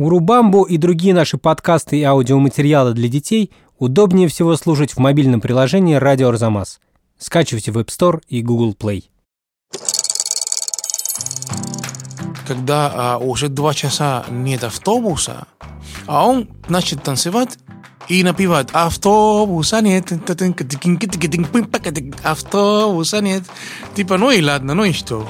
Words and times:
Урубамбу 0.00 0.62
и 0.62 0.78
другие 0.78 1.12
наши 1.12 1.36
подкасты 1.36 1.98
и 1.98 2.02
аудиоматериалы 2.04 2.94
для 2.94 3.06
детей 3.06 3.50
удобнее 3.78 4.28
всего 4.28 4.56
слушать 4.56 4.92
в 4.92 4.98
мобильном 4.98 5.42
приложении 5.42 5.94
«Радио 5.96 6.30
Арзамас». 6.30 6.80
Скачивайте 7.18 7.70
в 7.70 7.76
App 7.76 7.88
Store 7.88 8.22
и 8.26 8.40
Google 8.40 8.72
Play. 8.72 9.04
Когда 12.48 12.90
а, 12.94 13.18
уже 13.18 13.48
два 13.48 13.74
часа 13.74 14.24
нет 14.30 14.64
автобуса, 14.64 15.46
а 16.06 16.26
он 16.26 16.48
начал 16.70 16.98
танцевать 16.98 17.58
и 18.08 18.24
напевать 18.24 18.68
«Автобуса 18.72 19.82
нет, 19.82 20.12
автобуса 22.24 23.20
нет». 23.20 23.42
Типа, 23.94 24.16
ну 24.16 24.30
и 24.30 24.40
ладно, 24.40 24.72
ну 24.72 24.84
и 24.84 24.92
что? 24.92 25.28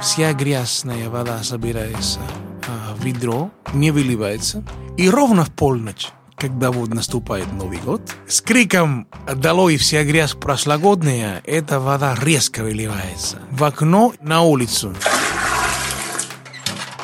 Вся 0.00 0.32
грязная 0.32 1.10
вода 1.10 1.42
собирается 1.42 2.20
а, 2.66 2.94
в 2.94 3.04
ведро, 3.04 3.50
не 3.74 3.90
выливается. 3.90 4.64
И 4.96 5.08
ровно 5.10 5.44
в 5.44 5.50
полночь 5.50 6.08
когда 6.36 6.70
вот 6.70 6.88
наступает 6.88 7.52
Новый 7.52 7.76
год, 7.76 8.00
с 8.26 8.40
криком 8.40 9.06
«Долой 9.36 9.76
вся 9.76 10.04
грязь 10.04 10.32
прошлогодняя!» 10.32 11.42
эта 11.44 11.78
вода 11.78 12.16
резко 12.18 12.62
выливается 12.62 13.40
в 13.50 13.62
окно 13.62 14.14
на 14.22 14.40
улицу. 14.40 14.94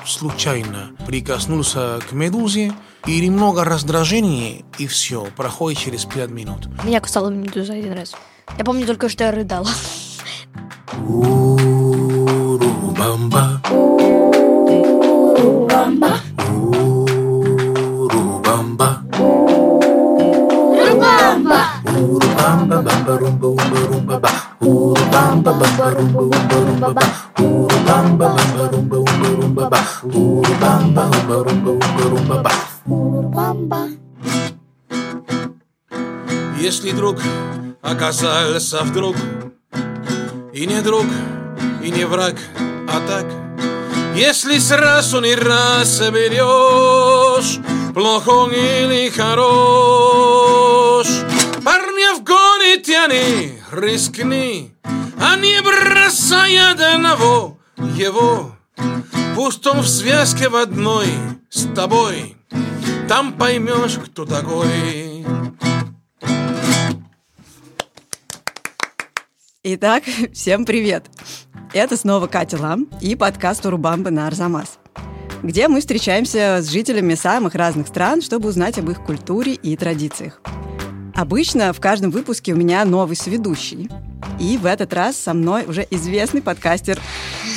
Случайно 0.06 0.92
прикоснулся 1.06 1.98
к 2.08 2.12
медузе, 2.12 2.72
и 3.06 3.20
немного 3.20 3.62
раздражения, 3.62 4.64
и 4.78 4.86
все, 4.86 5.26
проходит 5.36 5.78
через 5.80 6.06
пять 6.06 6.30
минут. 6.30 6.68
Меня 6.82 7.00
кусала 7.00 7.28
медуза 7.28 7.74
один 7.74 7.92
раз. 7.92 8.14
Я 8.56 8.64
помню 8.64 8.86
только, 8.86 9.10
что 9.10 9.24
я 9.24 9.32
рыдала. 9.32 9.68
Урубамба. 12.96 13.60
Урубамба. 15.20 16.10
Урубамба. 20.72 21.60
Урубамба, 21.84 22.76
бамба, 22.82 23.18
румба, 23.18 23.46
умба, 23.48 23.78
румба, 23.90 24.16
ба. 24.18 24.30
Урубамба, 24.60 25.52
бамба, 25.52 25.90
румба, 25.90 26.22
умба, 26.22 26.56
румба, 26.66 26.90
ба. 26.94 27.02
Урубамба, 27.38 28.26
бамба, 28.34 28.62
румба, 28.72 28.96
умба, 28.96 29.28
румба, 29.36 29.64
ба. 29.68 29.78
Урубамба, 30.02 31.02
умба, 31.04 31.36
румба, 31.44 31.70
умба, 31.72 32.04
румба, 32.10 32.42
ба. 32.42 32.52
Если 36.58 36.92
друг 36.92 37.18
оказался 37.82 38.82
вдруг 38.82 39.16
И 40.54 40.66
не 40.66 40.80
друг, 40.80 41.04
и 41.84 41.90
не 41.90 42.06
враг, 42.06 42.36
а 42.96 43.00
так 43.06 43.26
Если 44.14 44.58
сразу 44.58 45.20
не 45.20 45.34
раз 45.34 46.00
берешь 46.10 47.58
Плохо 47.94 48.30
он 48.30 48.52
или 48.52 49.10
хорош 49.10 51.06
Парня 51.64 52.14
в 52.16 52.22
горе 52.22 52.78
тяни, 52.78 53.60
рискни 53.72 54.72
А 55.20 55.36
не 55.36 55.60
бросай 55.62 56.56
одного 56.56 57.58
его 57.96 58.52
Пусть 59.34 59.66
он 59.66 59.80
в 59.80 59.88
связке 59.88 60.48
в 60.48 60.56
одной 60.56 61.08
с 61.50 61.66
тобой 61.74 62.36
Там 63.08 63.34
поймешь, 63.34 63.98
кто 64.04 64.24
такой 64.24 65.26
Итак, 69.68 70.04
всем 70.32 70.64
привет! 70.64 71.06
Это 71.72 71.96
снова 71.96 72.28
Катя 72.28 72.56
Лам 72.56 72.86
и 73.00 73.16
подкаст 73.16 73.66
Урубамбы 73.66 74.12
на 74.12 74.28
Арзамас, 74.28 74.78
где 75.42 75.66
мы 75.66 75.80
встречаемся 75.80 76.60
с 76.62 76.70
жителями 76.70 77.14
самых 77.14 77.56
разных 77.56 77.88
стран, 77.88 78.22
чтобы 78.22 78.48
узнать 78.48 78.78
об 78.78 78.88
их 78.90 79.04
культуре 79.04 79.54
и 79.54 79.76
традициях. 79.76 80.40
Обычно 81.16 81.72
в 81.72 81.80
каждом 81.80 82.12
выпуске 82.12 82.52
у 82.52 82.56
меня 82.56 82.84
новый 82.84 83.16
соведущий. 83.16 83.90
И 84.38 84.56
в 84.56 84.66
этот 84.66 84.92
раз 84.92 85.16
со 85.16 85.34
мной 85.34 85.64
уже 85.66 85.84
известный 85.90 86.42
подкастер 86.42 87.00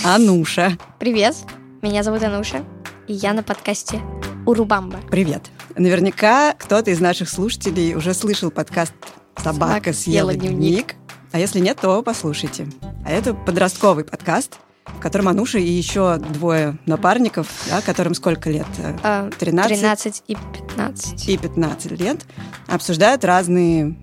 Ануша. 0.03 0.79
Привет, 0.97 1.35
меня 1.83 2.01
зовут 2.01 2.23
Ануша, 2.23 2.65
и 3.07 3.13
я 3.13 3.33
на 3.33 3.43
подкасте 3.43 4.01
Урубамба. 4.47 4.97
Привет. 5.11 5.51
Наверняка 5.77 6.55
кто-то 6.57 6.89
из 6.89 6.99
наших 6.99 7.29
слушателей 7.29 7.93
уже 7.93 8.15
слышал 8.15 8.49
подкаст 8.49 8.93
«Собака 9.35 9.93
съела 9.93 10.33
дневник». 10.33 10.95
А 11.31 11.39
если 11.39 11.59
нет, 11.59 11.77
то 11.81 12.01
послушайте. 12.01 12.67
А 13.05 13.11
это 13.11 13.33
подростковый 13.33 14.03
подкаст, 14.03 14.57
в 14.85 14.99
котором 14.99 15.27
Ануша 15.27 15.59
и 15.59 15.69
еще 15.69 16.17
двое 16.17 16.77
напарников, 16.85 17.47
да, 17.69 17.81
которым 17.81 18.13
сколько 18.15 18.49
лет? 18.49 18.67
А, 19.03 19.29
13? 19.37 19.77
13 19.77 20.23
и 20.27 20.35
15. 20.35 21.29
и 21.29 21.37
15 21.37 21.91
лет, 21.91 22.25
обсуждают 22.67 23.23
разные 23.23 23.95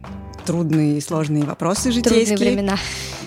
трудные 0.45 0.99
и 0.99 1.01
сложные 1.01 1.45
вопросы 1.45 1.91
житейские. 1.91 2.37
Трудные 2.37 2.53
времена. 2.53 2.79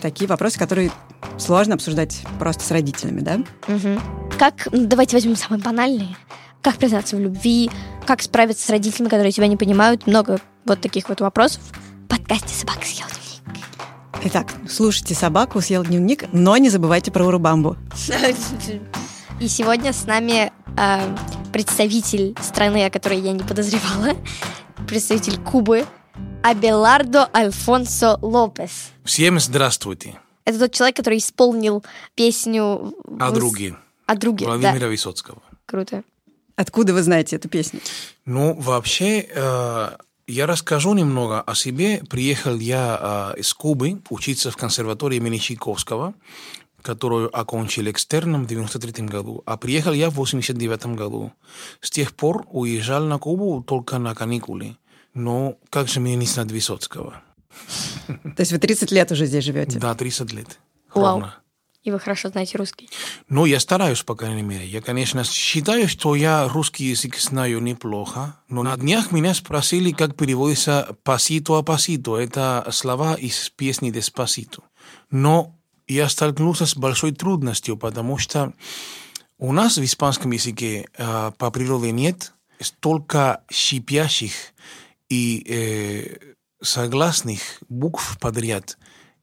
Такие 0.02 0.28
вопросы, 0.28 0.58
которые 0.58 0.92
сложно 1.38 1.76
обсуждать 1.76 2.22
просто 2.40 2.64
с 2.64 2.72
родителями, 2.72 3.20
да? 3.20 3.40
Мгм. 3.68 4.00
Как, 4.38 4.70
ну, 4.72 4.86
давайте 4.86 5.18
возьмем 5.18 5.36
самые 5.36 5.62
банальные. 5.62 6.16
Как 6.62 6.76
признаться 6.76 7.18
в 7.18 7.20
любви, 7.20 7.70
как 8.06 8.22
справиться 8.22 8.66
с 8.66 8.70
родителями, 8.70 9.10
которые 9.10 9.32
тебя 9.32 9.48
не 9.48 9.58
понимают. 9.58 10.08
Много 10.08 10.40
вот 10.66 10.80
таких 10.82 11.10
вот 11.10 11.20
вопросов. 11.22 11.62
В 12.06 12.08
подкасте 12.08 12.56
«Собака 12.56 12.86
съела 12.86 13.10
дневник». 13.10 13.19
Итак, 14.24 14.54
слушайте 14.68 15.16
«Собаку 15.16 15.62
съел 15.62 15.84
дневник», 15.84 16.26
но 16.34 16.58
не 16.58 16.70
забывайте 16.70 17.12
про 17.12 17.26
Урубамбу. 17.26 17.78
И 19.40 19.48
сегодня 19.48 19.94
с 19.94 20.06
нами 20.06 20.52
э, 20.78 21.16
представитель 21.54 22.36
страны, 22.42 22.86
о 22.86 22.90
которой 22.90 23.20
я 23.22 23.32
не 23.32 23.44
подозревала, 23.44 24.18
представитель 24.88 25.40
Кубы, 25.40 25.86
Абелардо 26.44 27.30
Альфонсо 27.34 28.18
Лопес. 28.22 28.90
Всем 29.06 29.40
здравствуйте. 29.40 30.20
Это 30.44 30.60
тот 30.60 30.74
человек, 30.74 30.98
который 30.98 31.20
исполнил 31.20 31.84
песню... 32.16 32.94
О 33.20 33.30
в- 33.30 33.34
друге 33.34 33.78
О 34.06 34.16
друге, 34.16 34.46
да. 34.46 34.52
Владимира 34.58 34.88
Высоцкого. 34.90 35.42
Круто. 35.66 36.04
Откуда 36.58 36.94
вы 36.94 37.04
знаете 37.04 37.38
эту 37.38 37.48
песню? 37.48 37.80
Ну, 38.26 38.54
вообще, 38.60 39.26
э, 39.34 39.90
я 40.30 40.46
расскажу 40.46 40.94
немного 40.94 41.42
о 41.42 41.56
себе. 41.56 42.02
Приехал 42.10 42.56
я 42.58 43.34
э, 43.36 43.40
из 43.40 43.54
Кубы 43.54 44.02
учиться 44.10 44.52
в 44.52 44.58
консерватории 44.58 45.18
имени 45.18 45.38
Чайковского, 45.38 46.14
которую 46.82 47.36
окончил 47.36 47.90
экстерном 47.90 48.46
в 48.46 48.48
93 48.48 49.06
году. 49.08 49.42
А 49.46 49.58
приехал 49.58 49.92
я 49.92 50.10
в 50.10 50.16
89 50.16 50.86
году. 50.96 51.34
С 51.82 51.90
тех 51.90 52.16
пор 52.16 52.46
уезжал 52.52 53.04
на 53.06 53.18
Кубу 53.18 53.64
только 53.64 53.98
на 53.98 54.14
каникулы. 54.14 54.78
Но 55.16 55.58
как 55.72 55.88
же 55.88 56.00
мне 56.00 56.16
не 56.16 56.28
знать 56.28 56.52
Высоцкого? 56.52 57.22
То 58.08 58.40
есть 58.40 58.52
вы 58.52 58.60
30 58.60 58.92
лет 58.92 59.12
уже 59.12 59.26
здесь 59.26 59.44
живете? 59.44 59.80
Да, 59.80 59.96
30 59.96 60.32
лет. 60.34 60.60
Вау. 60.94 61.24
И 61.82 61.92
вы 61.92 62.00
хорошо 62.00 62.30
знаете 62.30 62.58
русский. 62.58 62.90
Ну, 63.30 63.46
я 63.46 63.60
стараюсь, 63.60 64.04
по 64.04 64.14
крайней 64.14 64.42
мере. 64.42 64.68
Я, 64.68 64.82
конечно, 64.82 65.24
считаю, 65.24 65.88
что 65.88 66.14
я 66.14 66.48
русский 66.48 66.86
язык 66.86 67.18
знаю 67.18 67.62
неплохо, 67.62 68.36
но 68.50 68.64
на 68.64 68.76
днях 68.76 69.12
меня 69.12 69.34
спросили, 69.34 69.92
как 69.92 70.16
переводится 70.18 70.98
«пасито 71.04 71.58
а 71.58 71.64
пасито». 71.64 72.18
Это 72.18 72.68
слова 72.72 73.16
из 73.16 73.50
песни 73.52 73.92
«Деспасито». 73.92 74.64
Но 75.10 75.56
я 75.88 76.10
столкнулся 76.10 76.66
с 76.66 76.76
большой 76.76 77.14
трудностью, 77.14 77.78
потому 77.78 78.18
что 78.18 78.54
у 79.38 79.54
нас 79.54 79.78
в 79.78 79.84
испанском 79.84 80.32
языке 80.32 80.86
э, 80.98 81.32
по 81.38 81.50
природе 81.50 81.92
нет 81.92 82.34
столько 82.60 83.42
шипящих 83.50 84.34
и 85.08 85.46
э, 85.48 86.34
согласных 86.62 87.40
букв 87.70 88.20
подряд, 88.20 88.78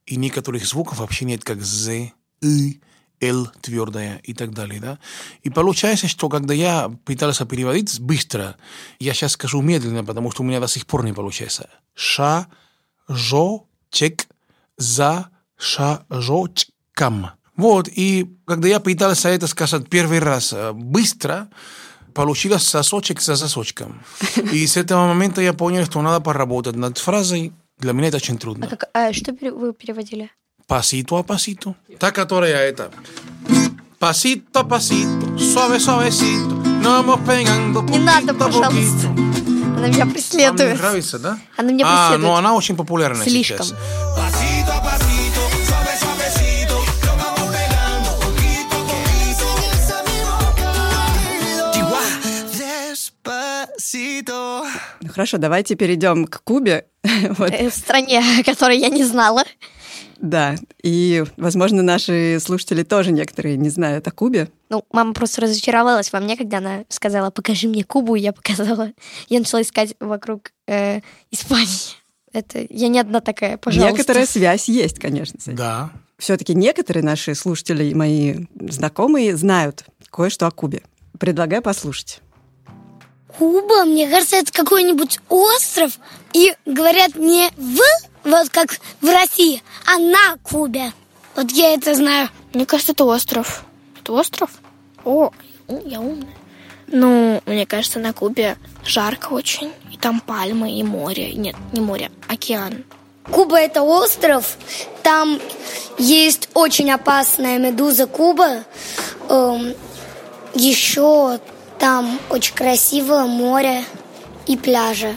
и 0.07 0.17
некоторых 0.17 0.65
звуков 0.65 0.99
вообще 0.99 1.27
нет, 1.27 1.45
как 1.45 1.61
«з», 1.61 2.13
«ы», 2.43 2.81
«л» 3.21 3.49
твердая 3.63 4.19
и 4.23 4.35
так 4.35 4.53
далее. 4.53 4.81
Да? 4.81 4.99
И 5.43 5.51
получается, 5.51 6.07
что 6.09 6.29
когда 6.29 6.53
я 6.55 6.91
пытался 7.05 7.47
переводить 7.47 7.99
быстро, 8.01 8.57
я 8.99 9.15
сейчас 9.15 9.33
скажу 9.33 9.63
медленно, 9.63 10.05
потому 10.05 10.31
что 10.31 10.43
у 10.43 10.47
меня 10.47 10.61
до 10.61 10.69
сих 10.69 10.87
пор 10.87 11.05
не 11.05 11.13
получается. 11.15 11.69
Ша, 11.95 12.47
жо, 13.09 13.65
чек, 13.91 14.27
за, 14.77 15.31
ша, 15.57 16.05
жо, 16.11 16.49
чкам. 16.49 17.31
Вот, 17.57 17.89
и 17.89 18.37
когда 18.47 18.69
я 18.69 18.81
пытался 18.81 19.31
это 19.31 19.47
сказать 19.47 19.89
первый 19.89 20.19
раз 20.19 20.53
э, 20.53 20.73
быстро, 20.73 21.49
получилось 22.13 22.65
сосочек 22.65 23.23
за 23.23 23.37
сосочком. 23.37 24.03
И 24.53 24.67
с 24.67 24.77
этого 24.77 25.07
момента 25.07 25.41
я 25.41 25.55
понял, 25.55 25.87
что 25.87 26.03
надо 26.03 26.21
поработать 26.21 26.77
над 26.77 26.99
фразой. 26.99 27.53
Для 27.79 27.93
меня 27.93 28.09
это 28.09 28.19
очень 28.19 28.37
А, 28.37 28.39
трудно. 28.39 28.67
как, 28.69 28.85
а 28.93 29.13
что 29.13 29.33
вы 29.33 29.73
переводили? 29.73 30.31
pasito 30.67 31.17
a 31.17 31.23
pasito. 31.23 31.77
Está 31.89 32.13
catorea 32.13 32.65
esta. 32.65 32.91
Pasito 33.99 34.59
a 34.59 34.65
pasito, 34.69 35.39
suave, 35.39 35.81
суавесито, 35.81 36.55
но 36.83 37.03
мы 37.03 37.17
пегando 37.25 37.83
Не 37.83 37.99
надо, 37.99 38.35
пожалуйста. 38.35 39.09
Она 39.09 39.89
меня 39.89 40.07
преследует. 40.07 40.73
Она 40.73 40.83
нравится, 40.83 41.19
да? 41.19 41.39
Она 41.57 41.73
меня 41.73 41.87
преследует. 41.87 42.15
А, 42.15 42.19
ну 42.19 42.35
она 42.35 42.55
очень 42.55 42.77
популярна 42.77 43.23
Слишком. 43.23 43.65
сейчас. 43.65 43.75
Ну 55.01 55.13
хорошо, 55.13 55.39
давайте 55.39 55.77
перейдем 55.77 56.27
к 56.27 56.43
Кубе. 56.43 56.87
вот. 57.39 57.51
В 57.51 57.71
стране, 57.71 58.23
которой 58.45 58.79
я 58.79 58.89
не 58.89 59.05
знала 59.05 59.45
да, 60.21 60.57
и, 60.83 61.25
возможно, 61.37 61.83
наши 61.83 62.39
слушатели 62.41 62.83
тоже 62.83 63.13
некоторые 63.13 63.57
не 63.57 63.69
знают 63.69 64.07
о 64.09 64.11
Кубе. 64.11 64.49
Ну, 64.69 64.85
мама 64.91 65.13
просто 65.13 65.43
разочаровалась 65.43 66.13
во 66.13 66.21
мне, 66.21 66.37
когда 66.37 66.59
она 66.59 66.85
сказала, 66.89 67.31
покажи 67.31 67.69
мне 67.69 67.85
Кубу, 67.85 68.17
и 68.17 68.21
я 68.21 68.33
показала. 68.33 68.93
Я 69.29 69.39
начала 69.39 69.63
искать 69.63 69.95
вокруг 70.01 70.53
э, 70.67 71.01
Испании. 71.31 71.97
Это 72.33 72.67
я 72.69 72.89
не 72.89 72.99
одна 72.99 73.21
такая, 73.21 73.57
пожалуйста. 73.57 73.93
Некоторая 73.93 74.27
связь 74.27 74.69
есть, 74.69 74.99
конечно, 74.99 75.39
этим. 75.39 75.55
Да. 75.55 75.91
Все-таки 76.19 76.55
некоторые 76.55 77.05
наши 77.05 77.35
слушатели 77.35 77.85
и 77.85 77.95
мои 77.95 78.47
знакомые 78.55 79.37
знают 79.37 79.85
кое-что 80.11 80.47
о 80.47 80.51
Кубе. 80.51 80.83
Предлагаю 81.19 81.63
послушать. 81.63 82.21
Куба, 83.39 83.85
мне 83.85 84.09
кажется, 84.09 84.37
это 84.37 84.53
какой-нибудь 84.53 85.21
остров. 85.29 85.99
И 86.33 86.55
говорят 86.65 87.17
не 87.17 87.49
в, 87.57 87.81
вот 88.27 88.49
как 88.51 88.79
в 89.01 89.09
России, 89.09 89.63
а 89.87 89.99
на 89.99 90.37
Кубе. 90.43 90.93
Вот 91.35 91.51
я 91.53 91.75
это 91.75 91.95
знаю. 91.95 92.29
Мне 92.53 92.67
кажется, 92.67 92.93
это 92.93 93.05
остров. 93.05 93.65
Это 94.01 94.13
остров? 94.13 94.51
О, 95.05 95.31
я 95.85 96.01
умная. 96.01 96.35
Ну, 96.89 97.43
мне 97.47 97.67
кажется, 97.67 97.99
на 97.99 98.13
Кубе 98.13 98.57
жарко 98.85 99.33
очень. 99.33 99.73
И 99.93 99.97
там 99.97 100.21
пальмы, 100.21 100.79
и 100.79 100.83
море. 100.83 101.33
Нет, 101.35 101.57
не 101.73 101.81
море, 101.81 102.11
океан. 102.29 102.85
Куба 103.31 103.59
это 103.59 103.83
остров. 103.83 104.57
Там 105.03 105.41
есть 105.99 106.49
очень 106.55 106.91
опасная 106.91 107.59
медуза 107.59 108.07
Куба. 108.07 108.65
Эм, 109.29 109.75
еще 110.55 111.41
там 111.79 112.19
очень 112.31 112.55
красивое 112.55 113.25
море 113.25 113.85
и 114.47 114.57
пляжи. 114.57 115.17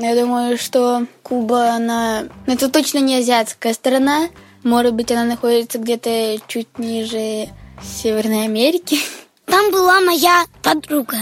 Я 0.00 0.14
думаю, 0.16 0.58
что 0.58 1.06
Куба, 1.22 1.70
она... 1.70 2.24
Это 2.46 2.68
точно 2.68 2.98
не 2.98 3.16
азиатская 3.16 3.72
страна. 3.74 4.28
Может 4.62 4.94
быть, 4.94 5.12
она 5.12 5.24
находится 5.24 5.78
где-то 5.78 6.38
чуть 6.48 6.78
ниже 6.78 7.48
Северной 7.82 8.44
Америки. 8.44 8.98
Там 9.44 9.70
была 9.70 10.00
моя 10.00 10.46
подруга. 10.62 11.16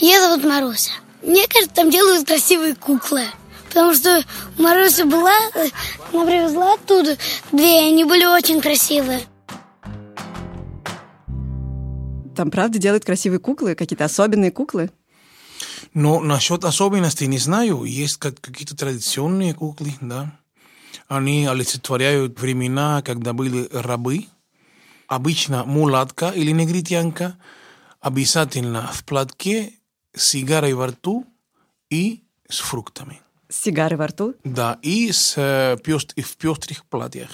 Ее 0.00 0.18
зовут 0.18 0.44
Маруся. 0.44 0.92
Мне 1.22 1.46
кажется, 1.48 1.74
там 1.74 1.90
делают 1.90 2.26
красивые 2.26 2.74
куклы. 2.74 3.22
Потому 3.68 3.94
что 3.94 4.22
Маруся 4.58 5.04
была, 5.04 5.34
э, 5.54 5.68
она 6.12 6.24
привезла 6.24 6.74
оттуда 6.74 7.16
две, 7.52 7.84
и 7.84 7.88
они 7.88 8.04
были 8.04 8.24
очень 8.24 8.60
красивые. 8.60 9.20
Там, 12.36 12.50
правда, 12.50 12.78
делают 12.78 13.04
красивые 13.04 13.40
куклы, 13.40 13.74
какие-то 13.74 14.04
особенные 14.04 14.50
куклы. 14.50 14.90
Но 15.94 16.20
насчет 16.20 16.64
особенностей 16.64 17.26
не 17.26 17.38
знаю. 17.38 17.84
Есть 17.84 18.16
как- 18.18 18.40
какие-то 18.40 18.76
традиционные 18.76 19.54
куклы, 19.54 19.94
да. 20.00 20.32
Они 21.08 21.46
олицетворяют 21.46 22.40
времена, 22.40 23.02
когда 23.02 23.32
были 23.32 23.68
рабы. 23.72 24.26
Обычно 25.08 25.64
мулатка 25.64 26.30
или 26.30 26.50
негритянка. 26.50 27.36
Обязательно 28.00 28.90
в 28.92 29.04
платке, 29.04 29.72
с 30.14 30.28
сигарой 30.28 30.74
во 30.74 30.88
рту 30.88 31.26
и 31.90 32.22
с 32.48 32.58
фруктами. 32.58 33.20
С 33.48 33.56
сигарой 33.62 33.96
во 33.96 34.06
рту. 34.08 34.34
Да, 34.44 34.78
и, 34.82 35.10
с, 35.12 35.34
э, 35.36 35.76
пёст- 35.84 36.12
и 36.16 36.22
в 36.22 36.36
пестрых 36.36 36.84
платьях. 36.86 37.30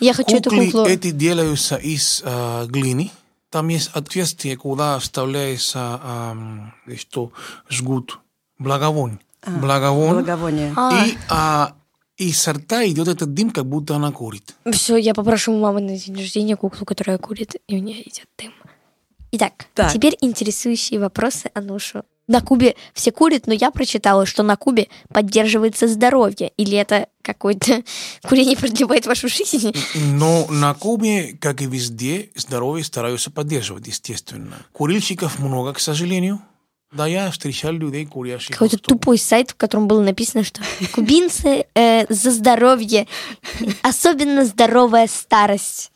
Я 0.00 0.12
хочу 0.14 0.36
эту 0.36 0.50
Куклы 0.50 0.66
куклу. 0.66 0.86
эти 0.86 1.10
делаются 1.10 1.76
из 1.76 2.22
э, 2.24 2.66
глины. 2.68 3.10
Там 3.50 3.68
есть 3.68 3.90
отверстие, 3.94 4.56
куда 4.56 4.98
вставляется 4.98 6.00
э, 6.86 6.96
что 6.96 7.32
жгут 7.70 8.18
благовонь. 8.58 9.18
благовонь. 9.46 10.14
Благовоние. 10.16 10.72
А, 10.76 11.04
И 11.06 11.16
а, 11.30 11.72
из 12.18 12.46
рта 12.46 12.86
идет 12.86 13.08
этот 13.08 13.32
дым, 13.32 13.50
как 13.50 13.64
будто 13.64 13.96
она 13.96 14.12
курит. 14.12 14.54
Все, 14.72 14.96
я 14.96 15.14
попрошу 15.14 15.52
у 15.54 15.60
мамы 15.60 15.80
на 15.80 15.96
день 15.96 16.16
рождения 16.16 16.56
куклу, 16.56 16.84
которая 16.84 17.16
курит, 17.16 17.56
и 17.68 17.76
у 17.76 17.78
нее 17.80 18.02
идет 18.02 18.26
дым. 18.36 18.52
Итак, 19.32 19.66
Так. 19.74 19.92
теперь 19.92 20.16
интересующие 20.20 21.00
вопросы 21.00 21.50
Анушу. 21.54 22.02
На 22.28 22.42
Кубе 22.42 22.76
все 22.92 23.10
курят, 23.10 23.46
но 23.46 23.54
я 23.54 23.70
прочитала, 23.70 24.26
что 24.26 24.42
на 24.42 24.56
Кубе 24.56 24.88
поддерживается 25.12 25.88
здоровье. 25.88 26.52
Или 26.58 26.76
это 26.76 27.08
какое-то 27.22 27.82
курение 28.28 28.56
продлевает 28.56 29.06
вашу 29.06 29.28
жизнь? 29.28 29.74
Но 29.94 30.46
на 30.50 30.74
Кубе, 30.74 31.36
как 31.40 31.62
и 31.62 31.66
везде, 31.66 32.30
здоровье 32.36 32.84
стараются 32.84 33.30
поддерживать, 33.30 33.86
естественно. 33.86 34.58
Курильщиков 34.72 35.38
много, 35.38 35.72
к 35.72 35.80
сожалению. 35.80 36.40
Да, 36.92 37.06
я 37.06 37.30
встречал 37.30 37.72
людей, 37.72 38.06
курящих. 38.06 38.52
Какой-то 38.52 38.78
тупой 38.78 39.18
сайт, 39.18 39.50
в 39.50 39.56
котором 39.56 39.88
было 39.88 40.02
написано, 40.02 40.42
что 40.42 40.62
кубинцы 40.92 41.66
э, 41.74 42.12
за 42.12 42.30
здоровье, 42.30 43.06
особенно 43.82 44.46
здоровая 44.46 45.06
старость. 45.06 45.92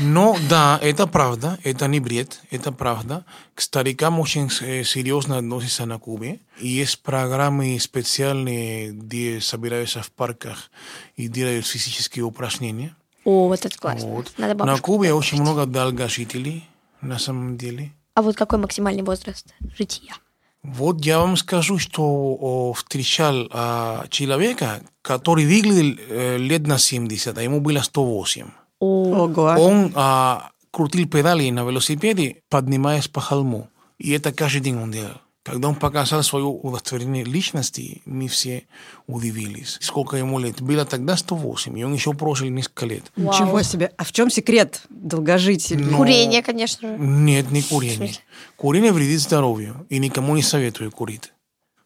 Но 0.00 0.36
да, 0.48 0.78
это 0.80 1.08
правда, 1.08 1.58
это 1.64 1.88
не 1.88 1.98
бред, 1.98 2.40
это 2.50 2.70
правда. 2.70 3.24
К 3.54 3.60
старикам 3.60 4.20
очень 4.20 4.48
э, 4.60 4.84
серьезно 4.84 5.38
относятся 5.38 5.86
на 5.86 5.98
Кубе. 5.98 6.38
И 6.60 6.68
есть 6.68 7.02
программы 7.02 7.78
специальные, 7.80 8.92
где 8.92 9.40
собираются 9.40 10.00
в 10.00 10.12
парках 10.12 10.70
и 11.16 11.26
делают 11.26 11.66
физические 11.66 12.24
упражнения. 12.24 12.94
О, 13.24 13.48
вот 13.48 13.66
это 13.66 13.76
классно. 13.76 14.08
Вот. 14.08 14.32
Надо 14.38 14.64
На 14.64 14.78
Кубе 14.78 15.12
очень 15.12 15.40
много 15.40 15.66
долгожителей, 15.66 16.68
на 17.00 17.18
самом 17.18 17.56
деле. 17.56 17.92
А 18.14 18.22
вот 18.22 18.36
какой 18.36 18.60
максимальный 18.60 19.02
возраст 19.02 19.52
жития? 19.76 20.14
Вот 20.62 21.04
я 21.04 21.18
вам 21.18 21.36
скажу, 21.36 21.78
что 21.78 22.72
встречал 22.74 23.48
а, 23.50 24.06
человека, 24.10 24.82
который 25.02 25.44
выглядел 25.44 25.98
э, 26.08 26.36
лет 26.36 26.66
на 26.66 26.78
70, 26.78 27.36
а 27.36 27.42
ему 27.42 27.60
было 27.60 27.80
108. 27.80 28.48
О, 28.80 29.24
Ого. 29.24 29.42
Он 29.58 29.92
а, 29.94 30.50
крутил 30.70 31.08
педали 31.08 31.50
на 31.50 31.60
велосипеде, 31.60 32.42
поднимаясь 32.48 33.08
по 33.08 33.20
холму. 33.20 33.68
И 33.98 34.12
это 34.12 34.32
каждый 34.32 34.60
день 34.60 34.76
он 34.76 34.92
делал. 34.92 35.20
Когда 35.42 35.68
он 35.68 35.76
показал 35.76 36.22
свое 36.22 36.44
удостоверение 36.44 37.24
личности, 37.24 38.02
мы 38.04 38.28
все 38.28 38.64
удивились. 39.06 39.78
Сколько 39.80 40.18
ему 40.18 40.38
лет? 40.38 40.60
Было 40.60 40.84
тогда 40.84 41.16
108, 41.16 41.78
и 41.78 41.84
он 41.84 41.94
еще 41.94 42.12
прожил 42.12 42.48
несколько 42.48 42.84
лет. 42.84 43.10
Ничего 43.16 43.62
себе. 43.62 43.90
А 43.96 44.04
в 44.04 44.12
чем 44.12 44.30
секрет 44.30 44.82
долгожителей? 44.90 45.82
Ну, 45.84 45.96
Курение, 45.96 46.42
конечно 46.42 46.88
же. 46.88 46.98
Нет, 46.98 47.50
не 47.50 47.62
курение. 47.62 48.12
Курение 48.56 48.92
вредит 48.92 49.20
здоровью, 49.20 49.86
и 49.88 49.98
никому 49.98 50.36
не 50.36 50.42
советую 50.42 50.92
курить. 50.92 51.32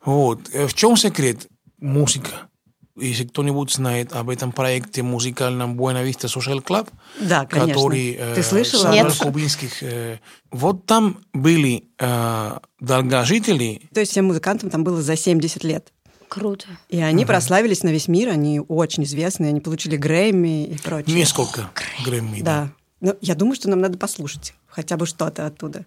Вот. 0.05 0.41
Э, 0.53 0.67
В 0.67 0.75
чем 0.75 0.97
секрет? 0.97 1.47
Музыка. 1.79 2.49
Если 2.97 3.25
кто-нибудь 3.25 3.71
знает 3.73 4.13
об 4.13 4.29
этом 4.29 4.53
проекте 4.53 5.03
музыкальном 5.03 5.81
Buena 5.81 6.05
Vista 6.07 6.27
Social 6.29 6.63
Club, 6.63 6.89
Да, 7.21 7.47
конечно. 7.47 7.73
который 7.75 8.13
э, 8.19 8.35
Ты 8.35 8.43
слышала? 8.43 8.83
собрал 8.83 9.05
Нет. 9.07 9.17
кубинских... 9.17 9.83
э, 9.83 10.19
вот 10.51 10.85
там 10.85 11.19
были 11.33 11.85
э, 11.99 12.59
долгожители, 12.81 13.81
То 13.95 14.01
есть 14.01 14.13
всем 14.13 14.27
музыкантам 14.27 14.69
там 14.69 14.85
было 14.85 15.01
за 15.01 15.17
70 15.17 15.65
лет. 15.65 15.91
Круто. 16.29 16.67
И 16.91 17.01
они 17.01 17.25
прославились 17.27 17.83
на 17.83 17.89
весь 17.89 18.09
мир, 18.09 18.29
они 18.31 18.61
очень 18.61 19.05
известные, 19.05 19.49
они 19.51 19.61
получили 19.61 19.97
Грэмми 19.97 20.65
и 20.65 20.79
прочее. 20.79 21.15
несколько 21.17 21.71
Грэмми. 22.05 22.41
Да. 22.43 22.71
Ну, 23.01 23.17
я 23.21 23.35
думаю, 23.35 23.55
что 23.55 23.69
нам 23.71 23.81
надо 23.81 23.99
послушать 23.99 24.55
хотя 24.69 24.97
бы 24.97 25.07
что-то 25.07 25.47
оттуда. 25.47 25.85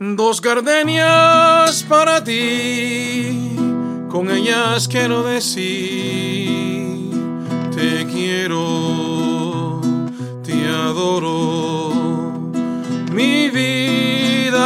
Dos 0.00 0.40
gardenias 0.40 1.82
para 1.88 2.20
ti, 2.22 3.69
con 4.10 4.30
ellas 4.30 4.88
quiero 4.88 5.22
decir, 5.22 7.10
te 7.74 8.06
quiero, 8.06 9.80
te 10.42 10.68
adoro, 10.68 11.92
mi 13.12 13.48
vida. 13.50 14.60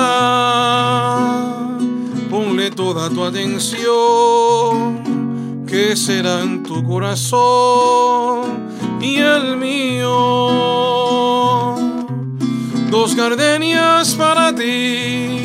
Ponle 2.31 2.71
toda 2.71 3.11
tu 3.11 3.23
atención, 3.23 3.85
que 5.67 5.95
será 5.95 6.41
en 6.43 6.63
tu 6.63 6.83
corazón 6.83 8.65
y 9.01 9.17
el 9.17 9.59
mío 9.59 10.05
dos 12.91 13.15
gardenias 13.15 14.15
para 14.15 14.55
ti 14.55 15.45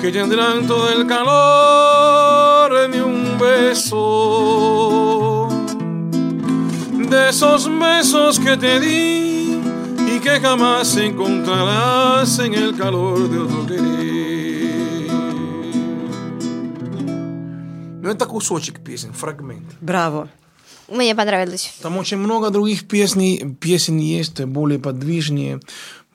que 0.00 0.10
tendrán 0.10 0.66
todo 0.66 0.90
el 0.90 1.06
calor 1.06 2.90
de 2.90 3.02
un 3.02 3.19
beso. 3.40 5.30
De 7.10 7.28
esos 7.30 7.68
besos 7.68 8.38
que 8.38 8.56
te 8.56 8.78
di 8.80 9.58
y 10.14 10.20
que 10.20 10.38
jamás 10.40 10.96
encontrarás 10.96 12.38
en 12.38 12.54
el 12.54 12.76
calor 12.76 13.28
de 13.30 13.38
otro 13.38 13.66
querer. 13.66 14.10
Ну, 18.02 18.08
это 18.08 18.26
кусочек 18.26 18.80
песен, 18.80 19.12
фрагмент. 19.12 19.66
Браво. 19.80 20.28
Мне 20.88 21.14
понравилось. 21.14 21.72
Там 21.82 21.96
очень 21.98 22.16
много 22.18 22.50
других 22.50 22.88
песней, 22.88 23.56
песен 23.60 23.98
есть, 23.98 24.42
более 24.44 24.78
подвижнее, 24.78 25.60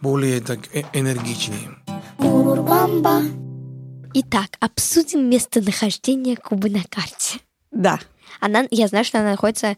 более 0.01 0.41
так 0.41 0.59
э- 0.73 0.83
энергичнее. 0.93 1.77
Урбамба. 2.19 3.21
Итак, 4.17 4.51
обсудим 4.61 5.29
местонахождение 5.29 6.37
Кубы 6.37 6.69
на 6.69 6.81
карте. 6.89 7.41
Да. 7.71 7.99
Она, 8.39 8.65
я 8.71 8.87
знаю, 8.87 9.03
что 9.03 9.19
она 9.19 9.31
находится, 9.31 9.75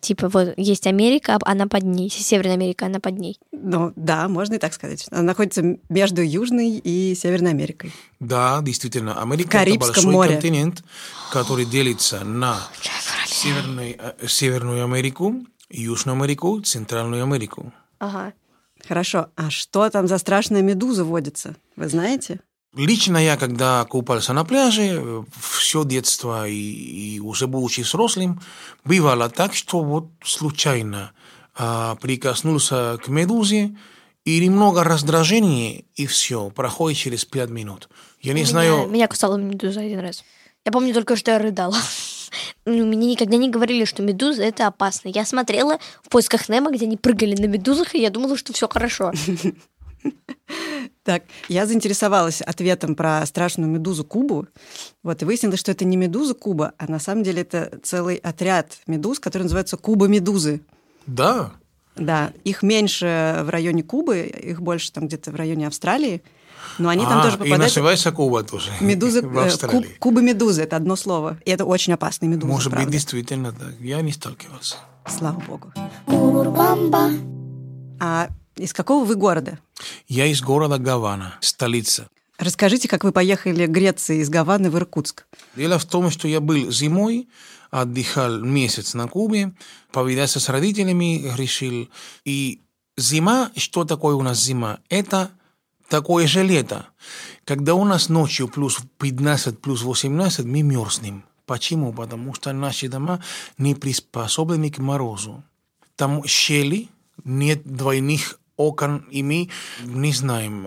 типа, 0.00 0.28
вот 0.28 0.54
есть 0.56 0.88
Америка, 0.88 1.36
а 1.36 1.52
она 1.52 1.68
под 1.68 1.84
ней, 1.84 2.10
Северная 2.10 2.54
Америка, 2.54 2.86
она 2.86 2.98
под 2.98 3.16
ней. 3.20 3.38
Ну, 3.52 3.92
да, 3.94 4.26
можно 4.26 4.54
и 4.54 4.58
так 4.58 4.74
сказать. 4.74 5.06
Она 5.12 5.22
находится 5.22 5.62
между 5.88 6.20
Южной 6.20 6.80
и 6.82 7.14
Северной 7.14 7.52
Америкой. 7.52 7.92
Да, 8.18 8.60
действительно, 8.60 9.22
Америка 9.22 9.50
Карибском 9.58 9.88
это 9.88 9.94
большой 9.94 10.12
море. 10.12 10.32
континент, 10.32 10.82
который 11.30 11.64
делится 11.64 12.24
на 12.24 12.58
Северную, 13.26 13.94
э, 13.96 14.26
Северную 14.26 14.82
Америку, 14.82 15.46
Южную 15.68 16.16
Америку, 16.16 16.60
Центральную 16.60 17.22
Америку. 17.22 17.72
Ага. 18.00 18.32
Хорошо. 18.88 19.28
А 19.36 19.48
что 19.50 19.88
там 19.90 20.08
за 20.08 20.18
страшная 20.18 20.62
медуза 20.62 21.04
водится? 21.04 21.54
Вы 21.76 21.88
знаете? 21.88 22.40
Лично 22.76 23.18
я, 23.18 23.36
когда 23.36 23.84
купался 23.84 24.32
на 24.32 24.44
пляже, 24.44 25.24
все 25.40 25.84
детство 25.84 26.46
и, 26.46 26.54
и 26.54 27.20
уже 27.20 27.48
будучи 27.48 27.80
взрослым, 27.80 28.40
бывало 28.84 29.28
так, 29.28 29.54
что 29.54 29.82
вот 29.82 30.06
случайно 30.22 31.12
а, 31.56 31.96
прикоснулся 31.96 32.98
к 33.02 33.08
медузе, 33.08 33.76
и 34.24 34.38
немного 34.38 34.84
раздражения, 34.84 35.84
и 35.94 36.06
все, 36.06 36.50
проходит 36.50 36.98
через 36.98 37.24
пять 37.24 37.50
минут. 37.50 37.88
Я 38.20 38.32
не 38.32 38.40
меня, 38.40 38.50
знаю, 38.50 38.86
Меня 38.88 39.08
кусала 39.08 39.36
медуза 39.36 39.80
один 39.80 40.00
раз. 40.00 40.24
Я 40.64 40.72
помню 40.72 40.92
только, 40.92 41.16
что 41.16 41.32
я 41.32 41.38
рыдала. 41.38 41.76
Ну, 42.64 42.86
Мне 42.86 43.08
никогда 43.08 43.36
не 43.36 43.50
говорили, 43.50 43.84
что 43.84 44.02
медуза 44.02 44.44
это 44.44 44.68
опасно. 44.68 45.08
Я 45.08 45.24
смотрела 45.24 45.78
в 46.04 46.10
поисках 46.10 46.48
Немо, 46.48 46.70
где 46.70 46.84
они 46.86 46.96
прыгали 46.96 47.34
на 47.34 47.46
медузах, 47.46 47.96
и 47.96 48.00
я 48.00 48.10
думала, 48.10 48.36
что 48.36 48.52
все 48.52 48.68
хорошо. 48.68 49.12
Так, 51.02 51.24
я 51.48 51.66
заинтересовалась 51.66 52.40
ответом 52.42 52.94
про 52.94 53.24
страшную 53.26 53.70
медузу 53.70 54.04
Кубу. 54.04 54.46
Вот, 55.02 55.22
и 55.22 55.24
выяснилось, 55.24 55.60
что 55.60 55.72
это 55.72 55.84
не 55.84 55.96
медуза 55.96 56.34
Куба, 56.34 56.72
а 56.78 56.90
на 56.90 56.98
самом 56.98 57.22
деле 57.22 57.42
это 57.42 57.78
целый 57.82 58.16
отряд 58.16 58.78
медуз, 58.86 59.18
который 59.20 59.44
называется 59.44 59.76
Куба-медузы. 59.76 60.60
да, 61.06 61.52
Да, 61.96 62.32
их 62.44 62.62
меньше 62.62 63.40
в 63.44 63.48
районе 63.50 63.82
Кубы, 63.82 64.20
их 64.20 64.62
больше 64.62 64.92
там 64.92 65.06
где-то 65.08 65.30
в 65.32 65.34
районе 65.34 65.66
Австралии. 65.66 66.22
Но 66.78 66.88
они 66.90 67.04
там 67.04 67.18
А, 67.20 67.22
тоже 67.22 67.36
и 67.36 67.38
попадают. 67.38 67.62
называется 67.64 68.12
Куба 68.12 68.42
тоже. 68.42 68.70
Медузы, 68.80 69.22
в 69.26 69.36
э, 69.38 69.46
Австралии. 69.46 69.76
куб- 69.88 69.98
куба-медузы, 69.98 70.62
это 70.62 70.76
одно 70.76 70.94
слово. 70.96 71.38
И 71.44 71.50
это 71.50 71.64
очень 71.64 71.92
опасные 71.94 72.28
медузы, 72.28 72.46
Может 72.52 72.66
быть, 72.68 72.76
правда. 72.76 72.92
действительно 72.92 73.52
так. 73.52 73.74
Я 73.80 74.00
не 74.02 74.12
сталкивался. 74.12 74.76
Слава 75.06 75.40
богу. 75.40 75.72
А 78.02 78.28
из 78.60 78.72
какого 78.72 79.04
вы 79.04 79.16
города? 79.16 79.58
Я 80.08 80.26
из 80.26 80.40
города 80.42 80.78
Гавана, 80.78 81.34
столица. 81.40 82.08
Расскажите, 82.38 82.88
как 82.88 83.04
вы 83.04 83.12
поехали 83.12 83.66
Греции 83.66 84.20
из 84.20 84.30
Гаваны 84.30 84.70
в 84.70 84.76
Иркутск. 84.76 85.26
Дело 85.56 85.78
в 85.78 85.84
том, 85.84 86.10
что 86.10 86.26
я 86.26 86.40
был 86.40 86.70
зимой, 86.70 87.28
отдыхал 87.70 88.40
месяц 88.40 88.94
на 88.94 89.08
Кубе, 89.08 89.52
повидался 89.92 90.40
с 90.40 90.48
родителями, 90.48 91.30
решил. 91.36 91.88
И 92.24 92.62
зима, 92.96 93.50
что 93.56 93.84
такое 93.84 94.14
у 94.14 94.22
нас 94.22 94.42
зима? 94.42 94.78
Это 94.88 95.30
такое 95.88 96.26
же 96.26 96.42
лето. 96.42 96.86
Когда 97.44 97.74
у 97.74 97.84
нас 97.84 98.08
ночью 98.08 98.48
плюс 98.48 98.78
15, 98.98 99.60
плюс 99.60 99.82
18, 99.82 100.46
мы 100.46 100.62
мерзнем. 100.62 101.24
Почему? 101.44 101.92
Потому 101.92 102.32
что 102.32 102.52
наши 102.52 102.88
дома 102.88 103.22
не 103.58 103.74
приспособлены 103.74 104.70
к 104.70 104.78
морозу. 104.78 105.44
Там 105.96 106.24
щели, 106.24 106.88
нет 107.24 107.62
двойных 107.64 108.39
окон, 108.68 109.04
и 109.10 109.22
мы 109.22 109.48
не 109.84 110.12
знаем, 110.12 110.66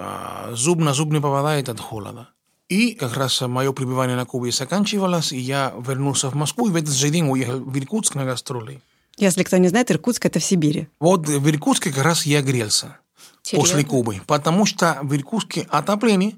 зуб 0.53 0.79
на 0.79 0.93
зуб 0.93 1.12
не 1.12 1.19
попадает 1.21 1.69
от 1.69 1.79
холода. 1.79 2.27
И 2.69 2.93
как 2.95 3.17
раз 3.17 3.41
мое 3.41 3.71
пребывание 3.71 4.15
на 4.15 4.25
Кубе 4.25 4.51
заканчивалось, 4.51 5.31
и 5.31 5.38
я 5.38 5.73
вернулся 5.88 6.29
в 6.29 6.35
Москву, 6.35 6.67
и 6.67 6.71
в 6.71 6.75
этот 6.75 6.93
же 6.93 7.09
день 7.09 7.27
уехал 7.29 7.59
в 7.59 7.77
Иркутск 7.77 8.15
на 8.15 8.25
гастроли. 8.25 8.81
Если 9.17 9.43
кто 9.43 9.57
не 9.57 9.67
знает, 9.67 9.91
Иркутск– 9.91 10.25
это 10.27 10.39
в 10.39 10.43
Сибири. 10.43 10.88
Вот 11.00 11.27
в 11.27 11.50
Иркутске 11.50 11.91
как 11.91 12.03
раз 12.03 12.25
я 12.25 12.41
грелся 12.41 12.97
после 13.43 13.81
Серьезно? 13.81 13.83
Кубы, 13.89 14.21
потому 14.25 14.65
что 14.65 14.97
в 15.03 15.15
Иркутске 15.15 15.67
отопление, 15.69 16.35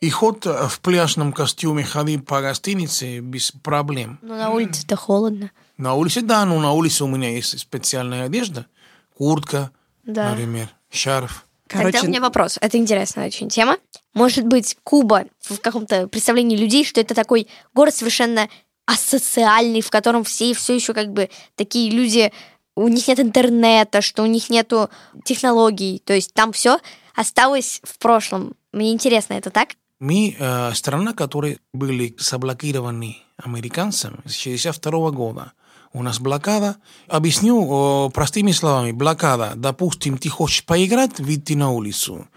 и 0.00 0.10
ход 0.10 0.46
в 0.46 0.80
пляжном 0.80 1.32
костюме 1.32 1.84
ходить 1.84 2.26
по 2.26 2.40
гостинице 2.40 3.20
без 3.20 3.50
проблем. 3.50 4.18
Ну, 4.22 4.36
на 4.36 4.50
улице-то 4.50 4.96
холодно. 4.96 5.50
На 5.78 5.94
улице, 5.94 6.20
да, 6.22 6.44
но 6.44 6.60
на 6.60 6.72
улице 6.72 7.02
у 7.04 7.08
меня 7.08 7.30
есть 7.30 7.58
специальная 7.58 8.24
одежда, 8.26 8.66
куртка, 9.16 9.70
Да. 10.04 10.30
например, 10.30 10.68
шарф. 10.92 11.46
Короче, 11.66 11.92
Тогда 11.92 12.06
у 12.06 12.10
меня 12.10 12.20
вопрос. 12.20 12.58
Это 12.60 12.76
интересная 12.76 13.26
очень 13.26 13.48
тема. 13.48 13.78
Может 14.14 14.46
быть, 14.46 14.76
Куба 14.84 15.24
в 15.40 15.58
каком-то 15.58 16.06
представлении 16.06 16.56
людей, 16.56 16.84
что 16.84 17.00
это 17.00 17.14
такой 17.14 17.48
город 17.72 17.94
совершенно 17.94 18.48
асоциальный, 18.84 19.80
в 19.80 19.90
котором 19.90 20.22
все 20.24 20.54
все 20.54 20.74
еще 20.74 20.92
как 20.92 21.12
бы 21.12 21.30
такие 21.54 21.90
люди, 21.90 22.32
у 22.74 22.88
них 22.88 23.08
нет 23.08 23.20
интернета, 23.20 24.02
что 24.02 24.22
у 24.22 24.26
них 24.26 24.50
нету 24.50 24.90
технологий, 25.24 26.02
то 26.04 26.12
есть 26.12 26.34
там 26.34 26.52
все 26.52 26.78
осталось 27.14 27.80
в 27.84 27.98
прошлом. 27.98 28.54
Мне 28.72 28.92
интересно, 28.92 29.34
это 29.34 29.50
так? 29.50 29.70
Мы 30.00 30.34
э, 30.38 30.74
страна, 30.74 31.12
которые 31.12 31.58
были 31.72 32.14
заблокированы 32.18 33.18
американцами 33.36 34.18
с 34.26 34.34
62 34.34 35.10
года. 35.10 35.52
У 35.92 36.02
нас 36.02 36.20
блокада. 36.20 36.76
Объясню 37.08 38.06
э, 38.06 38.10
простыми 38.10 38.52
словами. 38.52 38.92
Блокада. 38.92 39.52
Допустим, 39.56 40.16
ты 40.16 40.28
хочешь 40.30 40.64
поиграть, 40.64 41.20
выйти 41.20 41.52
на 41.52 41.70
улицу. 41.70 42.28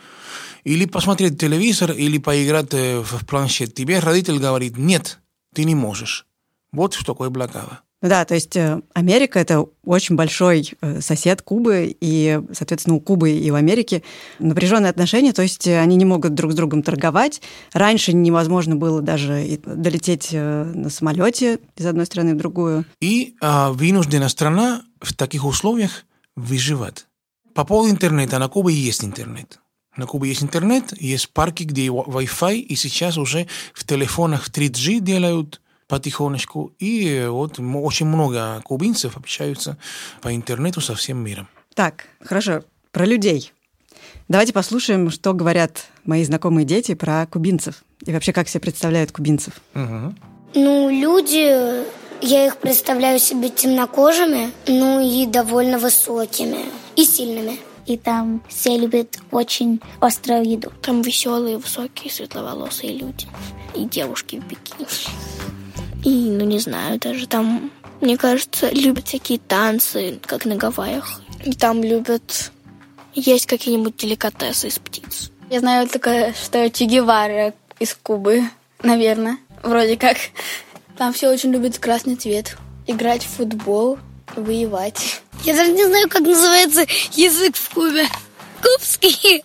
Или 0.65 0.85
посмотреть 0.85 1.39
телевизор, 1.39 1.91
или 1.91 2.17
поиграть 2.17 2.73
э, 2.73 2.99
в 2.99 3.25
планшет. 3.25 3.73
Тебе 3.73 3.99
родитель 3.99 4.39
говорит, 4.39 4.77
нет, 4.77 5.19
ты 5.53 5.63
не 5.63 5.75
можешь. 5.75 6.25
Вот 6.73 6.93
что 6.93 7.05
такое 7.05 7.29
блокада. 7.29 7.84
Ну 8.01 8.09
Да, 8.09 8.25
то 8.25 8.35
есть 8.35 8.55
э, 8.55 8.81
Америка 8.93 9.39
это 9.39 9.65
очень 9.83 10.15
большой 10.15 10.73
э, 10.81 11.01
сосед 11.01 11.41
Кубы, 11.41 11.95
и, 11.99 12.41
соответственно, 12.51 12.97
у 12.97 12.99
Кубы 12.99 13.31
и 13.31 13.49
у 13.49 13.55
Америки 13.55 14.03
напряженные 14.39 14.89
отношения, 14.89 15.33
то 15.33 15.41
есть 15.41 15.65
э, 15.65 15.79
они 15.79 15.95
не 15.95 16.05
могут 16.05 16.33
друг 16.33 16.51
с 16.51 16.55
другом 16.55 16.83
торговать. 16.83 17.41
Раньше 17.73 18.13
невозможно 18.13 18.75
было 18.75 19.01
даже 19.01 19.59
долететь 19.65 20.29
на 20.33 20.89
самолете 20.89 21.59
из 21.77 21.85
одной 21.85 22.05
страны 22.05 22.35
в 22.35 22.37
другую. 22.37 22.85
И 22.99 23.35
а, 23.41 23.71
вынуждена 23.71 24.29
страна 24.29 24.83
в 24.99 25.13
таких 25.13 25.45
условиях 25.45 26.05
выживать. 26.35 27.07
По 27.53 27.63
поводу 27.63 27.91
интернета, 27.91 28.37
на 28.39 28.49
Кубе 28.49 28.73
есть 28.73 29.03
интернет. 29.03 29.59
На 29.95 30.05
Кубе 30.05 30.29
есть 30.29 30.43
интернет, 30.43 30.93
есть 30.99 31.29
парки, 31.29 31.63
где 31.63 31.87
Wi-Fi, 31.87 32.57
и 32.57 32.75
сейчас 32.75 33.17
уже 33.17 33.47
в 33.73 33.85
телефонах 33.85 34.49
3G 34.49 34.99
делают 34.99 35.61
потихонечку. 35.87 36.73
И 36.79 37.27
вот 37.29 37.59
очень 37.59 38.07
много 38.07 38.61
кубинцев 38.63 39.17
общаются 39.17 39.77
по 40.21 40.33
интернету 40.35 40.81
со 40.81 40.95
всем 40.95 41.17
миром. 41.17 41.47
Так, 41.73 42.07
хорошо, 42.21 42.63
про 42.91 43.05
людей. 43.05 43.51
Давайте 44.27 44.53
послушаем, 44.53 45.11
что 45.11 45.33
говорят 45.33 45.85
мои 46.03 46.23
знакомые 46.23 46.65
дети 46.65 46.95
про 46.95 47.25
кубинцев. 47.27 47.83
И 48.05 48.11
вообще, 48.11 48.33
как 48.33 48.49
себе 48.49 48.61
представляют 48.61 49.11
кубинцев. 49.11 49.61
Мгм. 49.73 50.17
Ну, 50.55 50.89
люди, 50.89 51.85
я 52.21 52.45
их 52.45 52.57
представляю 52.57 53.19
себе 53.19 53.49
темнокожими, 53.49 54.51
ну 54.67 55.01
и 55.01 55.25
довольно 55.25 55.77
высокими 55.77 56.65
и 56.95 57.03
сильными. 57.03 57.59
И 57.85 57.97
там 57.97 58.41
все 58.47 58.77
любят 58.77 59.19
очень 59.31 59.79
острую 59.99 60.43
еду. 60.43 60.71
Там 60.81 61.03
веселые, 61.03 61.57
высокие, 61.57 62.11
светловолосые 62.11 62.97
люди. 62.97 63.27
И 63.75 63.85
девушки 63.85 64.37
в 64.39 64.47
бикини. 64.47 64.87
И, 66.05 66.29
ну, 66.29 66.45
не 66.45 66.59
знаю, 66.59 66.99
даже 66.99 67.25
там, 67.25 67.71
мне 67.99 68.15
кажется, 68.15 68.69
любят 68.69 69.07
всякие 69.07 69.39
танцы, 69.39 70.19
как 70.23 70.45
на 70.45 70.55
Гавайях. 70.55 71.19
И 71.43 71.53
там 71.53 71.83
любят 71.83 72.51
есть 73.15 73.47
какие-нибудь 73.47 73.97
деликатесы 73.97 74.67
из 74.67 74.77
птиц. 74.77 75.31
Я 75.49 75.61
знаю 75.61 75.87
только, 75.89 76.33
что 76.33 76.69
Че 76.69 76.85
Гевара 76.85 77.55
из 77.79 77.95
Кубы, 77.95 78.43
наверное, 78.83 79.39
вроде 79.63 79.97
как. 79.97 80.17
Там 80.95 81.11
все 81.11 81.27
очень 81.29 81.51
любят 81.51 81.79
красный 81.79 82.15
цвет. 82.15 82.55
Играть 82.85 83.23
в 83.23 83.37
футбол, 83.37 83.97
воевать. 84.35 85.21
Я 85.43 85.55
даже 85.55 85.71
не 85.71 85.85
знаю, 85.85 86.07
как 86.07 86.21
называется 86.21 86.85
язык 87.13 87.55
в 87.55 87.69
Кубе. 87.73 88.05
Кубский. 88.61 89.43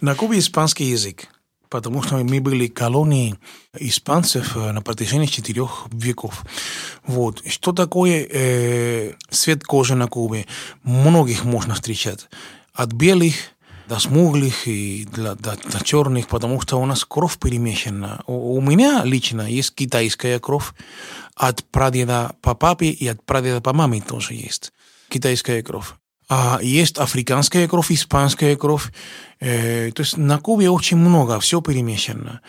На 0.00 0.16
Кубе 0.16 0.40
испанский 0.40 0.86
язык, 0.86 1.28
потому 1.76 2.02
что 2.02 2.16
мы 2.16 2.40
были 2.40 2.68
колонией 2.68 3.34
испанцев 3.78 4.56
э, 4.56 4.72
на 4.72 4.80
протяжении 4.80 5.26
четырех 5.26 5.88
веков. 5.92 6.42
Вот. 7.06 7.42
Что 7.46 7.72
такое 7.72 8.26
э, 8.32 9.12
цвет 9.28 9.62
кожи 9.62 9.94
на 9.94 10.08
Кубе? 10.08 10.46
Многих 10.84 11.44
можно 11.44 11.74
встречать. 11.74 12.28
От 12.72 12.94
белых 12.94 13.34
до 13.88 13.98
смуглых 13.98 14.66
и 14.66 15.06
до, 15.14 15.34
до, 15.34 15.58
до 15.70 15.84
черных, 15.84 16.28
потому 16.28 16.62
что 16.62 16.80
у 16.80 16.86
нас 16.86 17.04
кровь 17.04 17.36
перемешана. 17.38 18.22
У, 18.26 18.56
у 18.56 18.60
меня 18.62 19.04
лично 19.04 19.42
есть 19.42 19.74
китайская 19.74 20.38
кровь. 20.38 20.72
От 21.34 21.62
прадеда 21.64 22.36
по 22.40 22.54
папе 22.54 22.86
и 22.86 23.06
от 23.06 23.22
прадеда 23.22 23.60
по 23.60 23.74
маме 23.74 24.00
тоже 24.00 24.32
есть 24.32 24.72
китайская 25.10 25.62
кровь. 25.62 25.92
А 26.28 26.58
есть 26.60 26.98
африканская 26.98 27.68
кровь, 27.68 27.92
испанская 27.92 28.56
кровь. 28.56 28.92
Э, 29.40 29.90
то 29.92 30.02
есть 30.02 30.16
на 30.16 30.38
Кубе 30.38 30.70
очень 30.70 30.96
много, 30.96 31.38
все 31.40 31.60
перемешано. 31.60 32.40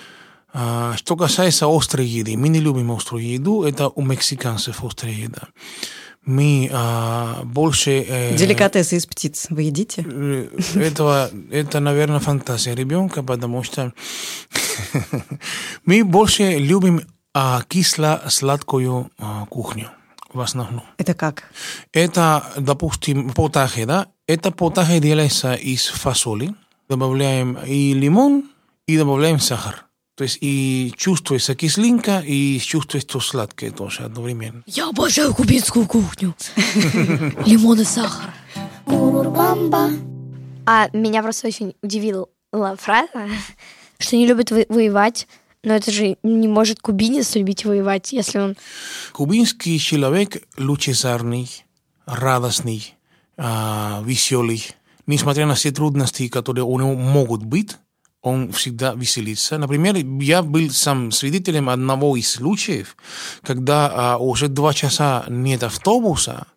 А, 0.53 0.95
Что 0.97 1.15
касается 1.15 1.67
острой 1.67 2.07
еды, 2.07 2.35
мы 2.37 2.47
не 2.47 2.59
любим 2.59 2.91
острую 2.91 3.23
еду, 3.23 3.63
это 3.63 3.89
у 3.89 4.01
мексиканцев 4.01 4.83
острая 4.83 5.13
еда. 5.13 5.41
Мы 6.25 6.69
а, 6.73 7.43
больше... 7.43 8.03
э, 8.07 8.35
Деликатесы 8.35 8.97
из 8.97 9.05
птиц 9.05 9.47
вы 9.49 9.63
едите? 9.63 10.03
э, 10.05 10.47
этого, 10.75 11.29
это, 11.51 11.79
наверное, 11.79 12.19
фантазия 12.19 12.75
ребенка, 12.75 13.23
потому 13.23 13.63
что 13.63 13.93
мы 15.85 16.03
больше 16.03 16.57
любим 16.57 17.01
а, 17.33 17.61
кисло-сладкую 17.67 19.11
а, 19.19 19.45
кухню 19.45 19.89
в 20.37 20.41
основном. 20.41 20.83
Это 20.97 21.13
как? 21.13 21.43
Это, 21.93 22.43
допустим, 22.57 23.31
потахе, 23.31 23.85
да? 23.85 24.07
Это 24.27 24.51
потахе 24.51 24.99
делается 24.99 25.53
из 25.55 25.87
фасоли. 25.87 26.53
Добавляем 26.89 27.57
и 27.65 27.93
лимон, 27.93 28.45
и 28.87 28.97
добавляем 28.97 29.39
сахар. 29.39 29.85
То 30.15 30.23
есть 30.23 30.39
и 30.41 30.93
чувствуется 30.97 31.53
кислинка, 31.53 32.23
и 32.25 32.59
чувствуется 32.59 33.19
сладкое 33.19 33.71
тоже 33.71 34.03
одновременно. 34.03 34.63
Я 34.65 34.89
обожаю 34.89 35.33
кубинскую 35.35 35.85
кухню. 35.85 36.33
Лимон 37.45 37.81
и 37.81 37.83
сахар. 37.83 38.33
А 40.65 40.89
меня 40.93 41.21
просто 41.21 41.47
очень 41.47 41.75
удивила 41.83 42.27
фраза, 42.77 43.27
что 43.99 44.15
не 44.15 44.25
любят 44.25 44.51
во- 44.51 44.65
воевать. 44.69 45.27
Но 45.63 45.73
это 45.73 45.91
же 45.91 46.17
не 46.23 46.47
может 46.47 46.79
кубинец 46.79 47.35
любить 47.35 47.65
воевать, 47.65 48.13
если 48.13 48.39
он... 48.39 48.57
Кубинский 49.11 49.79
человек 49.79 50.43
лучезарный, 50.57 51.49
радостный, 52.05 52.95
а, 53.37 54.01
веселый. 54.05 54.65
Несмотря 55.07 55.45
на 55.45 55.55
все 55.55 55.71
трудности, 55.71 56.27
которые 56.27 56.65
у 56.65 56.79
него 56.79 56.93
могут 56.93 57.43
быть, 57.43 57.77
он 58.21 58.51
всегда 58.51 58.93
веселится. 58.93 59.57
Например, 59.57 59.95
я 59.95 60.41
был 60.41 60.69
сам 60.69 61.11
свидетелем 61.11 61.69
одного 61.69 62.15
из 62.17 62.29
случаев, 62.31 62.95
когда 63.43 63.91
а, 63.93 64.17
уже 64.17 64.47
два 64.47 64.73
часа 64.73 65.25
нет 65.27 65.63
автобуса, 65.63 66.47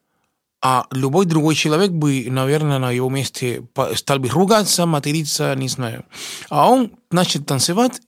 а 0.63 0.87
любой 0.91 1.25
другой 1.25 1.55
человек 1.55 1.91
бы, 1.91 2.27
наверное, 2.29 2.79
на 2.79 2.91
его 2.91 3.09
месте 3.09 3.67
стал 3.95 4.19
бы 4.19 4.29
ругаться, 4.29 4.85
материться, 4.85 5.55
не 5.55 5.69
знаю. 5.69 6.05
А 6.51 6.69
он 6.69 6.93
начал 7.11 7.43
танцевать 7.43 8.01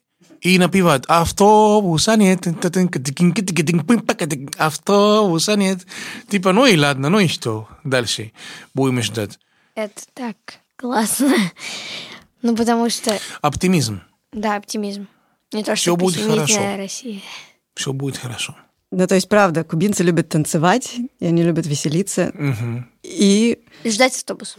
и 0.42 0.58
напевать 0.58 1.04
«Автобуса 1.06 2.16
нет». 2.16 2.46
Автобуса 4.58 5.56
нет. 5.56 5.86
Типа, 6.28 6.52
ну 6.52 6.66
и 6.66 6.76
ладно, 6.76 7.08
ну 7.08 7.20
и 7.20 7.28
что 7.28 7.68
дальше? 7.84 8.32
Будем 8.74 9.00
ждать. 9.02 9.38
Это 9.74 10.02
так 10.14 10.36
классно. 10.76 11.34
Ну, 12.42 12.56
потому 12.56 12.90
что, 12.90 13.16
Оптимизм. 13.40 14.02
да, 14.32 14.56
оптимизм. 14.56 15.06
Не 15.52 15.62
то, 15.62 15.76
что 15.76 15.96
будет 15.96 16.16
пессимизм 16.16 16.38
хорошо. 16.38 16.60
на 16.60 16.76
России. 16.76 17.22
Все 17.74 17.92
будет 17.92 18.16
хорошо. 18.16 18.56
Ну, 18.90 19.06
то 19.06 19.14
есть, 19.14 19.28
правда, 19.28 19.62
кубинцы 19.62 20.02
любят 20.02 20.28
танцевать, 20.28 20.96
и 21.20 21.26
они 21.26 21.44
любят 21.44 21.66
веселиться. 21.66 22.32
И 23.04 23.64
Ждать 23.84 24.16
автобус. 24.16 24.56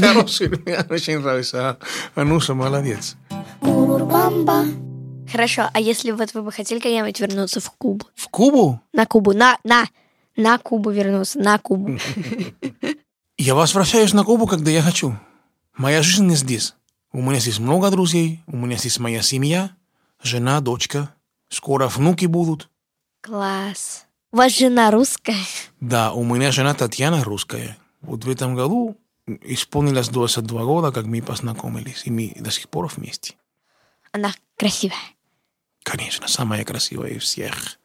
Хороший, 0.00 0.48
мне 0.48 0.78
очень 0.90 1.18
нравится. 1.18 1.78
Ануша 2.14 2.54
молодец. 2.54 3.16
Хорошо, 5.30 5.70
а 5.72 5.80
если 5.80 6.10
вот 6.10 6.34
вы 6.34 6.42
бы 6.42 6.52
хотели 6.52 6.78
когда-нибудь 6.78 7.18
вернуться 7.20 7.60
в 7.60 7.70
Кубу? 7.70 8.06
В 8.14 8.28
Кубу? 8.28 8.80
На 8.92 9.06
Кубу, 9.06 9.32
на, 9.32 9.58
на, 9.64 9.86
на 10.36 10.58
Кубу 10.58 10.90
вернуться, 10.90 11.38
на 11.38 11.58
Кубу. 11.58 11.98
Я 13.38 13.54
возвращаюсь 13.54 14.12
на 14.12 14.24
Кубу, 14.24 14.46
когда 14.46 14.70
я 14.70 14.82
хочу. 14.82 15.18
Моя 15.76 16.02
жизнь 16.02 16.26
не 16.26 16.36
здесь. 16.36 16.74
У 17.12 17.20
меня 17.22 17.40
здесь 17.40 17.58
много 17.58 17.90
друзей, 17.90 18.42
у 18.46 18.56
меня 18.56 18.76
здесь 18.76 18.98
моя 18.98 19.22
семья, 19.22 19.70
жена, 20.22 20.60
дочка. 20.60 21.14
Скоро 21.48 21.88
внуки 21.88 22.26
будут. 22.26 22.68
Класс. 23.20 24.06
У 24.32 24.36
вас 24.36 24.56
жена 24.56 24.90
русская? 24.90 25.36
Да, 25.80 26.12
у 26.12 26.24
меня 26.24 26.52
жена 26.52 26.72
Татьяна 26.74 27.24
русская. 27.24 27.76
Вот 28.00 28.24
в 28.24 28.30
этом 28.30 28.54
году 28.54 28.96
исполнилось 29.26 30.08
22 30.08 30.64
года, 30.64 30.92
как 30.92 31.06
мы 31.06 31.22
познакомились, 31.22 32.02
и 32.04 32.10
мы 32.10 32.32
до 32.36 32.50
сих 32.50 32.68
пор 32.68 32.90
вместе. 32.94 33.34
Она 34.12 34.32
красивая. 34.56 34.96
Конечно, 35.82 36.28
самая 36.28 36.64
красивая 36.64 37.10
из 37.10 37.22
всех. 37.22 37.78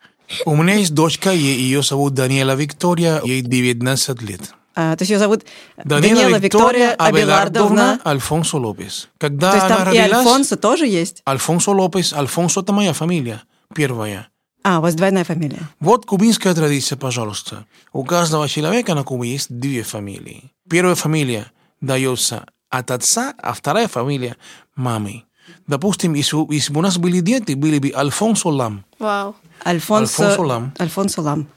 У 0.46 0.56
меня 0.56 0.76
есть 0.76 0.94
дочка, 0.94 1.32
ее 1.32 1.82
зовут 1.82 2.14
Даниэла 2.14 2.56
Виктория, 2.56 3.22
ей 3.24 3.42
19 3.42 4.22
лет. 4.24 4.42
а, 4.76 4.96
то 4.96 5.04
есть 5.04 5.12
ее 5.12 5.20
зовут 5.20 5.46
Даниэла 5.78 6.16
Даниэла 6.22 6.38
Виктория 6.38 6.92
Абелардовна. 6.96 8.00
Альфонсо 8.06 8.58
Лопес. 8.58 9.10
Когда 9.18 9.52
То 9.52 9.58
есть 9.58 9.66
она 9.68 9.78
там 9.78 9.94
и 9.94 9.98
родилась, 10.00 10.18
Альфонсо 10.18 10.58
тоже 10.58 10.86
есть? 10.86 11.22
Альфонсо 11.28 11.72
Лопес, 11.72 12.14
Альфонсо 12.14 12.60
это 12.62 12.74
моя 12.74 12.94
фамилия, 12.94 13.42
первая. 13.74 14.28
А, 14.70 14.80
у 14.80 14.82
вас 14.82 14.96
двойная 14.96 15.24
фамилия. 15.24 15.62
Вот 15.80 16.06
кубинская 16.06 16.54
традиция, 16.54 16.98
пожалуйста. 16.98 17.66
У 17.94 18.04
каждого 18.04 18.50
человека 18.50 18.96
на 18.96 19.04
Кубе 19.04 19.32
есть 19.32 19.50
две 19.50 19.82
фамилии. 19.82 20.52
Первая 20.70 20.96
фамилия 20.96 21.46
дается 21.80 22.48
от 22.70 22.92
отца, 22.92 23.34
а 23.42 23.54
вторая 23.54 23.88
фамилия 23.88 24.36
мамы. 24.76 25.24
Допустим, 25.68 26.16
если, 26.16 26.54
если 26.54 26.74
бы 26.74 26.80
у 26.80 26.82
нас 26.82 26.98
были 26.98 27.22
дети, 27.22 27.54
были 27.54 27.80
бы 27.80 27.94
Альфонсо 27.96 28.50
Лам. 28.50 28.84
Вау. 29.00 29.38
Альфонсо, 29.66 30.32
Альфонсо 30.32 30.42
Лам. 30.42 30.74
Альфонсо 30.78 31.22
Лам. 31.22 31.48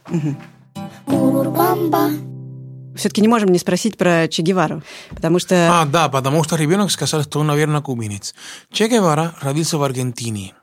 Все-таки 2.95 3.23
не 3.23 3.29
можем 3.29 3.51
не 3.51 3.59
спросить 3.59 3.99
про 3.99 4.29
Че 4.29 4.43
Гевару, 4.43 4.85
потому 5.09 5.41
что... 5.41 5.81
А, 5.81 5.85
да, 5.85 6.09
потому 6.09 6.45
что 6.45 6.55
ребенок 6.55 6.93
сказал, 6.93 7.25
что 7.25 7.41
он, 7.41 7.49
наверное, 7.49 7.81
кубинец. 7.81 8.37
Че 8.71 8.87
Гевара 8.87 9.35
родился 9.41 9.79
в 9.79 9.83
Аргентине. 9.83 10.55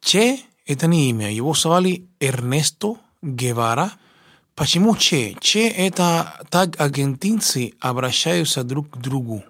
Че– 0.00 0.40
это 0.66 0.86
не 0.86 1.10
имя. 1.10 1.32
Его 1.32 1.54
звали 1.54 2.06
Эрнесто 2.20 2.96
Гевара. 3.22 3.92
Почему 4.54 4.96
Че? 4.96 5.36
Че– 5.40 5.68
это 5.76 6.40
так 6.50 6.80
аргентинцы 6.80 7.72
обращаются 7.80 8.62
друг 8.64 8.90
к 8.90 8.96
другу. 8.98 9.42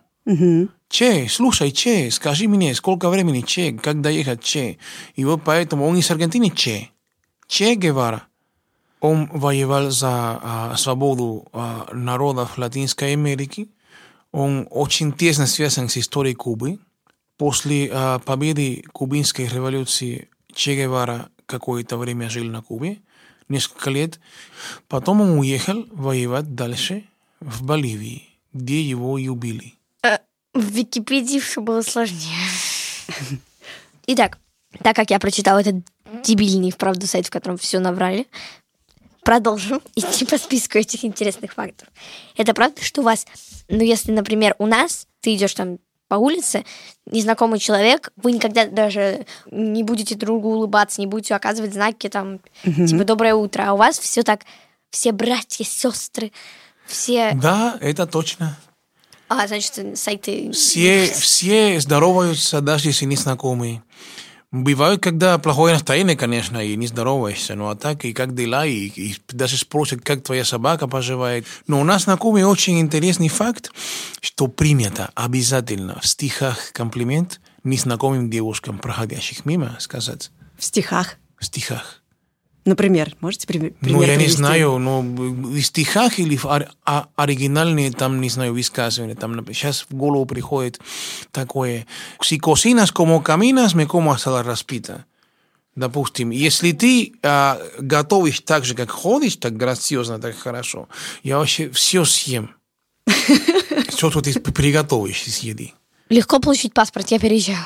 Че, 0.88 1.26
слушай, 1.28 1.72
Че, 1.72 2.10
скажи 2.10 2.46
мне, 2.48 2.74
сколько 2.74 3.08
времени 3.08 3.40
Че, 3.40 3.72
как 3.72 4.00
доехать 4.00 4.44
Че. 4.44 4.78
И 5.16 5.24
вот 5.24 5.42
поэтому 5.44 5.86
он 5.86 5.96
из 5.96 6.10
Аргентины 6.10 6.50
Че. 6.50 6.90
Че 7.48 7.74
Гевара. 7.74 8.24
Он 9.00 9.26
воевал 9.32 9.90
за 9.90 10.38
а, 10.42 10.76
свободу 10.76 11.48
а, 11.52 11.88
народов 11.92 12.56
Латинской 12.56 13.14
Америки. 13.14 13.68
Он 14.30 14.68
очень 14.70 15.12
тесно 15.12 15.46
связан 15.46 15.88
с 15.88 15.96
историей 15.96 16.34
Кубы. 16.34 16.78
После 17.36 17.90
а, 17.90 18.20
победы 18.20 18.84
кубинской 18.92 19.48
революции 19.48 20.28
Че 20.54 20.76
Гевара 20.76 21.30
какое-то 21.46 21.96
время 21.96 22.30
жил 22.30 22.44
на 22.44 22.62
Кубе, 22.62 22.98
несколько 23.48 23.90
лет. 23.90 24.20
Потом 24.88 25.20
он 25.20 25.38
уехал 25.38 25.86
воевать 25.90 26.54
дальше 26.54 27.04
в 27.40 27.62
Боливии, 27.62 28.28
где 28.52 28.82
его 28.82 29.18
и 29.18 29.28
убили. 29.28 29.74
В 30.54 30.64
Википедии 30.64 31.38
все 31.38 31.62
было 31.62 31.80
сложнее. 31.82 32.48
Итак, 34.06 34.38
так 34.82 34.94
как 34.94 35.10
я 35.10 35.18
прочитала 35.18 35.60
этот 35.60 35.76
дебильный, 36.22 36.70
вправду, 36.70 37.06
сайт, 37.06 37.26
в 37.26 37.30
котором 37.30 37.56
все 37.56 37.78
набрали, 37.78 38.26
продолжим 39.22 39.80
идти 39.94 40.26
по 40.26 40.36
списку 40.36 40.78
этих 40.78 41.04
интересных 41.04 41.54
фактов. 41.54 41.88
Это 42.36 42.52
правда, 42.52 42.82
что 42.82 43.00
у 43.00 43.04
вас, 43.04 43.26
ну, 43.68 43.82
если, 43.82 44.12
например, 44.12 44.54
у 44.58 44.66
нас, 44.66 45.06
ты 45.20 45.34
идешь 45.34 45.54
там 45.54 45.78
по 46.12 46.16
улице, 46.16 46.66
незнакомый 47.06 47.58
человек, 47.58 48.12
вы 48.16 48.32
никогда 48.32 48.66
даже 48.66 49.24
не 49.50 49.82
будете 49.82 50.14
другу 50.14 50.50
улыбаться, 50.50 51.00
не 51.00 51.06
будете 51.06 51.34
оказывать 51.34 51.72
знаки 51.72 52.10
там, 52.10 52.40
типа 52.62 53.04
«доброе 53.04 53.34
утро», 53.34 53.64
а 53.66 53.72
у 53.72 53.78
вас 53.78 53.98
все 53.98 54.22
так, 54.22 54.42
все 54.90 55.12
братья, 55.12 55.64
сестры, 55.64 56.30
все... 56.84 57.32
Да, 57.32 57.78
это 57.80 58.06
точно. 58.06 58.58
А, 59.30 59.46
значит, 59.46 59.98
сайты... 59.98 60.52
Все, 60.52 61.06
все 61.06 61.80
здороваются, 61.80 62.60
даже 62.60 62.90
если 62.90 63.06
не 63.06 63.16
знакомые. 63.16 63.82
Бывает, 64.52 65.02
когда 65.02 65.38
плохое 65.38 65.72
настроение, 65.72 66.14
конечно, 66.14 66.58
и 66.58 66.76
не 66.76 66.86
здороваешься, 66.86 67.54
но 67.54 67.70
а 67.70 67.74
так 67.74 68.04
и 68.04 68.12
как 68.12 68.34
дела, 68.34 68.66
и, 68.66 68.88
и 68.88 69.16
даже 69.28 69.56
спросят, 69.56 70.02
как 70.02 70.22
твоя 70.22 70.44
собака 70.44 70.86
поживает. 70.86 71.46
Но 71.66 71.80
у 71.80 71.84
нас 71.84 72.06
на 72.06 72.18
Кубе 72.18 72.44
очень 72.44 72.78
интересный 72.78 73.28
факт, 73.28 73.72
что 74.20 74.48
принято 74.48 75.10
обязательно 75.14 75.98
в 76.00 76.06
стихах 76.06 76.72
комплимент 76.74 77.40
незнакомым 77.64 78.28
девушкам, 78.28 78.78
проходящих 78.78 79.46
мимо, 79.46 79.76
сказать. 79.80 80.30
В 80.58 80.64
стихах. 80.64 81.16
В 81.38 81.46
стихах. 81.46 82.01
Например, 82.64 83.16
можете 83.20 83.46
при- 83.48 83.58
пример 83.70 83.76
Ну, 83.80 84.02
я 84.02 84.12
не 84.12 84.16
привести? 84.18 84.36
знаю, 84.36 84.78
но 84.78 85.00
в 85.02 85.60
стихах 85.62 86.20
или 86.20 86.36
в 86.36 86.44
ор- 86.46 86.68
а- 86.84 87.06
оригинальные, 87.16 87.90
там, 87.90 88.20
не 88.20 88.28
знаю, 88.30 88.52
высказывания, 88.52 89.16
там, 89.16 89.44
сейчас 89.52 89.84
в 89.90 89.94
голову 89.94 90.26
приходит 90.26 90.78
такое, 91.32 91.86
si 92.22 92.38
cocinas 92.38 92.92
como 92.92 93.22
caminas, 93.22 93.74
me 93.74 93.86
como 93.86 94.12
hasta 94.12 94.30
la 94.30 94.42
распита. 94.44 95.04
Допустим, 95.74 96.30
если 96.30 96.72
ты 96.72 97.14
а, 97.22 97.58
готовишь 97.78 98.40
так 98.40 98.64
же, 98.64 98.74
как 98.74 98.90
ходишь, 98.90 99.36
так 99.36 99.56
грациозно, 99.56 100.18
так 100.20 100.36
хорошо, 100.38 100.88
я 101.24 101.38
вообще 101.38 101.68
все 101.70 102.04
съем. 102.04 102.54
Все, 103.88 104.10
что 104.10 104.20
ты 104.20 104.38
приготовишь 104.38 105.24
из 105.26 105.38
еды. 105.38 105.72
Легко 106.10 106.38
получить 106.40 106.74
паспорт, 106.74 107.10
я 107.10 107.18
переезжаю. 107.18 107.64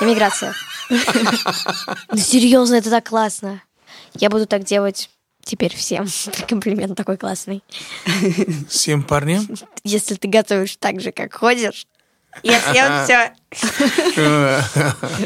Иммиграция. 0.00 0.54
Ну, 0.88 2.16
серьезно, 2.16 2.76
это 2.76 2.90
так 2.90 3.08
классно. 3.08 3.62
Я 4.18 4.30
буду 4.30 4.46
так 4.46 4.64
делать 4.64 5.10
теперь 5.44 5.74
всем. 5.74 6.06
Комплимент 6.48 6.96
такой 6.96 7.16
классный. 7.16 7.62
Всем 8.68 9.02
парням? 9.02 9.46
Если 9.84 10.14
ты 10.14 10.28
готовишь 10.28 10.76
так 10.76 11.00
же, 11.00 11.12
как 11.12 11.34
ходишь, 11.34 11.86
я 12.42 12.60
съем 12.60 13.04
все. 13.04 13.32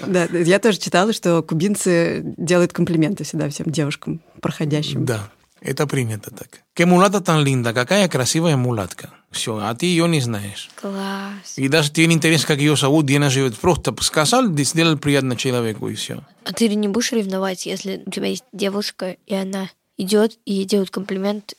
Да, 0.06 0.24
я 0.24 0.58
тоже 0.58 0.78
читала, 0.78 1.12
что 1.12 1.42
кубинцы 1.42 2.22
делают 2.36 2.72
комплименты 2.72 3.24
всегда 3.24 3.48
всем 3.48 3.66
девушкам, 3.66 4.20
проходящим. 4.42 5.04
Да, 5.04 5.30
это 5.60 5.86
принято 5.86 6.30
так. 6.30 6.48
Mulata 6.76 7.20
tan 7.20 7.42
linda, 7.42 7.72
какая 7.72 8.08
красивая 8.08 8.56
мулатка. 8.56 9.10
Все, 9.30 9.58
а 9.58 9.74
ты 9.74 9.86
ее 9.86 10.08
не 10.08 10.20
знаешь. 10.20 10.70
Класс. 10.74 11.56
И 11.56 11.68
даже 11.68 11.90
тебе 11.90 12.06
не 12.06 12.14
интересно, 12.14 12.48
как 12.48 12.58
ее 12.58 12.76
зовут, 12.76 13.04
где 13.04 13.18
она 13.18 13.28
живет. 13.28 13.56
Просто 13.56 13.94
сказал, 14.00 14.46
сделал 14.56 14.96
приятно 14.96 15.36
человеку, 15.36 15.88
и 15.88 15.94
все. 15.94 16.22
А 16.44 16.52
ты 16.52 16.68
не 16.68 16.88
будешь 16.88 17.12
ревновать, 17.12 17.66
если 17.66 18.02
у 18.06 18.10
тебя 18.10 18.26
есть 18.26 18.44
девушка, 18.52 19.16
и 19.26 19.34
она 19.34 19.68
идет 19.98 20.38
и 20.46 20.54
ей 20.54 20.64
делают 20.64 20.90
комплимент? 20.90 21.54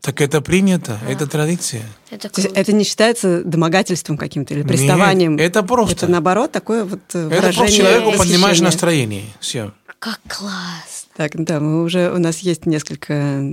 Так 0.00 0.20
это 0.20 0.40
принято, 0.40 0.98
это 1.08 1.28
традиция. 1.28 1.84
Это 2.10 2.28
То 2.28 2.40
есть 2.40 2.52
это 2.56 2.72
не 2.72 2.82
считается 2.82 3.44
домогательством 3.44 4.18
каким-то 4.18 4.52
или 4.52 4.64
приставанием? 4.64 5.36
Нет, 5.36 5.50
это 5.50 5.62
просто. 5.62 5.94
Это 5.94 6.08
наоборот 6.08 6.50
такое 6.50 6.84
вот 6.84 6.98
э, 7.14 7.18
Это 7.18 7.28
выражение 7.28 7.54
просто 7.54 7.76
человеку 7.76 8.18
поднимаешь 8.18 8.60
настроение. 8.60 9.26
Все. 9.38 9.72
Как 10.00 10.18
класс. 10.26 11.06
Так, 11.14 11.32
да, 11.36 11.60
мы 11.60 11.84
уже 11.84 12.10
у 12.10 12.18
нас 12.18 12.38
есть 12.38 12.66
несколько 12.66 13.44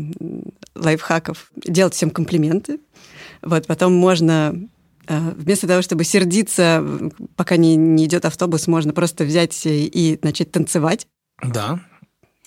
лайфхаков. 0.73 1.51
Делать 1.55 1.93
всем 1.93 2.09
комплименты. 2.09 2.79
Вот, 3.41 3.67
потом 3.67 3.93
можно 3.93 4.55
э, 5.07 5.31
вместо 5.35 5.67
того, 5.67 5.81
чтобы 5.81 6.03
сердиться, 6.03 6.83
пока 7.35 7.57
не, 7.57 7.75
не 7.75 8.05
идет 8.05 8.25
автобус, 8.25 8.67
можно 8.67 8.93
просто 8.93 9.23
взять 9.23 9.61
и, 9.65 10.19
начать 10.21 10.51
танцевать. 10.51 11.07
Да. 11.43 11.79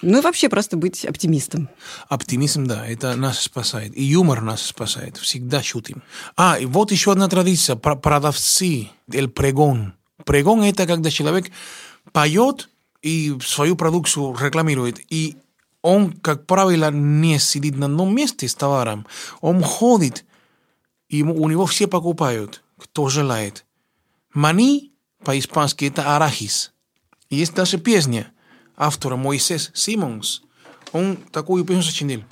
Ну 0.02 0.18
и 0.18 0.20
вообще 0.20 0.48
просто 0.48 0.76
быть 0.76 1.05
оптимистом. 1.05 1.68
Оптимизм, 2.09 2.66
да, 2.66 2.87
это 2.87 3.14
нас 3.14 3.40
спасает. 3.40 3.96
И 3.96 4.02
юмор 4.02 4.42
нас 4.42 4.61
спасает. 4.62 5.16
Всегда 5.16 5.62
шутим. 5.62 6.02
А, 6.37 6.59
и 6.59 6.66
вот 6.66 6.90
еще 6.90 7.12
одна 7.12 7.28
традиция. 7.28 7.76
Про- 7.76 7.96
Продавцы, 7.96 8.88
el 9.12 9.28
пregон. 9.28 9.94
Пregон– 10.24 10.62
это 10.64 10.87
когда 10.87 11.11
человек 11.11 11.52
поет 12.12 12.68
и 13.00 13.37
свою 13.44 13.76
продукцию 13.76 14.37
рекламирует. 14.40 15.00
И 15.09 15.37
он, 15.83 16.12
как 16.12 16.46
правило, 16.46 16.90
не 16.90 17.38
сидит 17.38 17.76
на 17.76 17.87
одном 17.87 18.14
месте 18.14 18.48
с 18.48 18.55
товаром. 18.55 19.07
Он 19.40 19.62
ходит, 19.62 20.24
и 21.12 21.18
ему- 21.18 21.35
у 21.40 21.48
него 21.51 21.66
все 21.66 21.87
покупают, 21.87 22.62
кто 22.79 23.09
желает. 23.11 23.66
Мани 24.33 24.92
по-испански– 25.25 25.85
это 25.90 26.16
арахис. 26.16 26.72
Есть 27.29 27.55
даже 27.55 27.77
песня 27.79 28.33
автора 28.79 29.16
Моисес 29.16 29.70
Симонс. 29.75 30.42
Он 30.92 31.16
такую 31.31 31.64
песню 31.66 31.83
сочинил. 31.83 32.25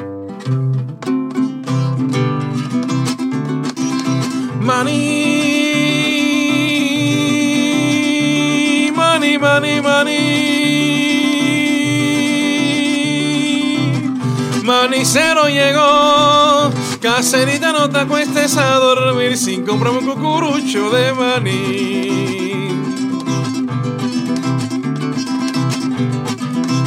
Money, 7.60 8.90
money, 8.94 9.36
money, 9.38 9.80
money. 9.80 10.18
Manicero 14.62 15.48
llegó, 15.48 16.59
caserita 17.00 17.72
no 17.72 17.88
te 17.88 17.98
acuestes 17.98 18.56
a 18.56 18.74
dormir 18.74 19.36
sin 19.36 19.64
comprar 19.64 19.92
un 19.92 20.06
cucurucho 20.06 20.90
de 20.90 21.12
maní. 21.12 22.68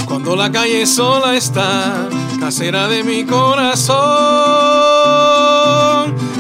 Cuando 0.06 0.36
la 0.36 0.52
calle 0.52 0.86
sola 0.86 1.36
está, 1.36 2.08
casera 2.39 2.88
de 2.88 3.04
mi 3.04 3.26
corazón. 3.26 4.04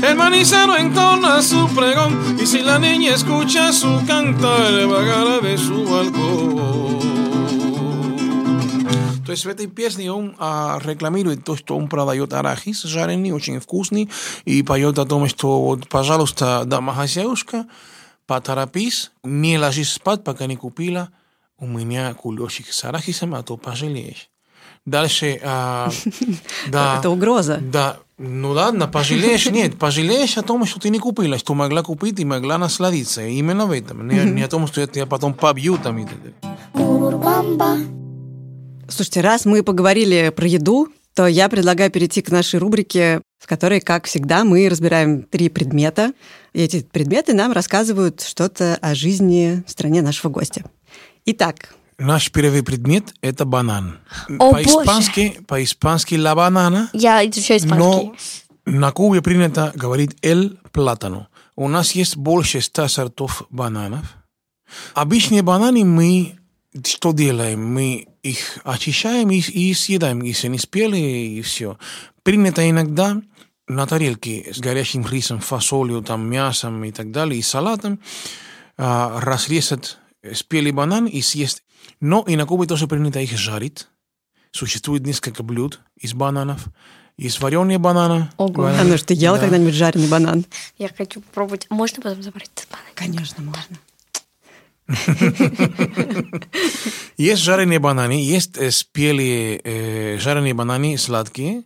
El 0.03 0.15
manicero 0.15 0.77
entona 0.77 1.41
su 1.41 1.67
pregón 1.69 2.37
y 2.39 2.45
si 2.45 2.61
la 2.61 2.77
niña 2.77 3.15
escucha 3.15 3.73
su 3.73 4.05
cantar, 4.05 4.85
vagará 4.87 5.39
de 5.39 5.57
su 5.57 5.83
balcón. 5.85 7.22
То 9.25 9.31
есть 9.31 9.45
в 9.45 9.49
этой 9.49 9.67
песне 9.67 10.11
он 10.11 10.35
а, 10.39 10.79
рекламирует 10.83 11.43
то, 11.43 11.55
что 11.55 11.77
он 11.77 11.87
продает 11.87 12.33
арахис 12.33 12.83
жареный, 12.83 13.31
очень 13.31 13.59
вкусный, 13.59 14.09
и 14.45 14.63
поет 14.63 14.99
о 14.99 15.05
том, 15.05 15.27
что 15.27 15.61
вот, 15.61 15.87
пожалуйста, 15.87 16.63
домохозяюшка, 16.65 17.65
поторопись, 18.27 19.11
не 19.23 19.57
ложись 19.57 19.91
спать, 19.91 20.23
пока 20.23 20.45
не 20.45 20.55
купила 20.55 21.09
у 21.63 21.67
меня 21.67 22.13
кулечек 22.13 22.71
с 22.71 22.83
арахисом, 22.83 23.35
а 23.35 23.43
то 23.43 23.57
пожалеешь. 23.57 24.29
Дальше, 24.85 25.39
а, 25.43 25.89
да. 26.67 26.97
Это 26.99 27.09
угроза. 27.09 27.57
Да, 27.61 27.99
ну 28.17 28.51
ладно, 28.51 28.87
пожалеешь, 28.87 29.49
нет, 29.49 29.79
пожалеешь 29.79 30.37
о 30.37 30.41
том, 30.41 30.65
что 30.65 30.81
ты 30.81 30.89
не 30.89 30.99
купила, 30.99 31.37
что 31.37 31.53
могла 31.53 31.83
купить 31.83 32.19
и 32.19 32.25
могла 32.25 32.57
насладиться. 32.57 33.25
Именно 33.25 33.65
в 33.65 33.71
этом. 33.71 34.05
Не, 34.07 34.25
не 34.25 34.43
о 34.43 34.49
том, 34.49 34.67
что 34.67 34.81
я 34.81 34.87
тебя 34.87 35.05
потом 35.05 35.33
побью 35.33 35.77
там 35.77 35.99
и 35.99 36.05
так 36.05 36.17
далее. 36.19 36.35
Слушайте, 38.93 39.21
раз 39.21 39.45
мы 39.45 39.63
поговорили 39.63 40.31
про 40.35 40.45
еду, 40.45 40.87
то 41.15 41.25
я 41.25 41.49
предлагаю 41.49 41.89
перейти 41.89 42.21
к 42.21 42.29
нашей 42.29 42.59
рубрике, 42.59 43.23
в 43.39 43.47
которой, 43.47 43.81
как 43.81 44.05
всегда, 44.05 44.43
мы 44.43 44.69
разбираем 44.69 45.23
три 45.23 45.49
предмета. 45.49 46.13
И 46.53 46.61
эти 46.61 46.83
предметы 46.83 47.33
нам 47.33 47.53
рассказывают 47.53 48.21
что-то 48.21 48.77
о 48.81 48.93
жизни 48.93 49.63
в 49.65 49.71
стране 49.71 50.03
нашего 50.03 50.29
гостя. 50.29 50.63
Итак, 51.25 51.73
Наш 51.97 52.31
первый 52.31 52.61
предмет– 52.61 53.15
это 53.21 53.45
банан. 53.45 53.97
О, 54.37 54.51
по-испански, 54.51 55.39
по-испански 55.47 56.13
«la 56.13 56.35
banana», 56.35 56.87
Я 56.93 57.27
изучаю 57.27 57.59
испанский. 57.59 57.77
но 57.77 58.15
на 58.65 58.91
Кубе 58.91 59.23
принято 59.23 59.71
говорить 59.73 60.11
«el 60.21 60.59
plátano». 60.71 61.25
У 61.55 61.67
нас 61.67 61.93
есть 61.93 62.15
больше 62.15 62.61
ста 62.61 62.87
сортов 62.87 63.43
бананов. 63.49 64.17
Обычные 64.93 65.41
бананы 65.41 65.83
мы 65.83 66.37
что 66.83 67.11
делаем? 67.11 67.63
Мы 67.73 68.07
их 68.23 68.57
очищаем 68.63 69.29
и, 69.31 69.39
и 69.39 69.73
съедаем, 69.73 70.21
если 70.21 70.47
не 70.47 70.57
спелые, 70.57 71.27
и 71.27 71.41
все. 71.41 71.77
Принято 72.23 72.67
иногда 72.69 73.21
на 73.67 73.85
тарелке 73.85 74.51
с 74.53 74.59
горячим 74.59 75.05
рисом, 75.05 75.39
фасолью, 75.39 76.01
там, 76.01 76.29
мясом 76.29 76.83
и 76.85 76.91
так 76.91 77.11
далее, 77.11 77.39
и 77.39 77.41
салатом 77.43 77.99
а, 78.77 79.19
разрезать 79.19 79.97
спелый 80.33 80.71
банан 80.71 81.05
и 81.05 81.21
съесть. 81.21 81.63
Но 81.99 82.23
и 82.27 82.35
на 82.35 82.45
Кубе 82.45 82.65
тоже 82.65 82.87
принято 82.87 83.19
их 83.19 83.37
жарить. 83.37 83.87
Существует 84.51 85.05
несколько 85.05 85.43
блюд 85.43 85.81
из 85.97 86.13
бананов. 86.13 86.65
Есть 87.17 87.41
вареные 87.41 87.77
бананы. 87.77 88.29
Ого. 88.37 88.53
бананы. 88.53 88.79
а 88.79 88.83
ну 88.83 88.97
что, 88.97 89.07
ты 89.07 89.13
ела 89.15 89.37
Да. 89.37 89.43
когда-нибудь 89.43 89.73
жареный 89.73 90.07
банан? 90.07 90.45
Я 90.77 90.89
хочу 90.95 91.21
попробовать. 91.21 91.67
Можно 91.69 92.01
потом 92.01 92.23
забрать 92.23 92.49
этот 92.55 92.69
банан? 92.69 92.85
Конечно, 92.95 93.43
можно. 93.43 93.77
Есть 97.17 97.41
жареные 97.41 97.79
бананы, 97.79 98.13
есть 98.13 98.57
э, 98.57 98.71
спелые 98.71 99.59
э, 99.63 100.17
жареные 100.17 100.53
бананы 100.53 100.97
сладкие. 100.97 101.63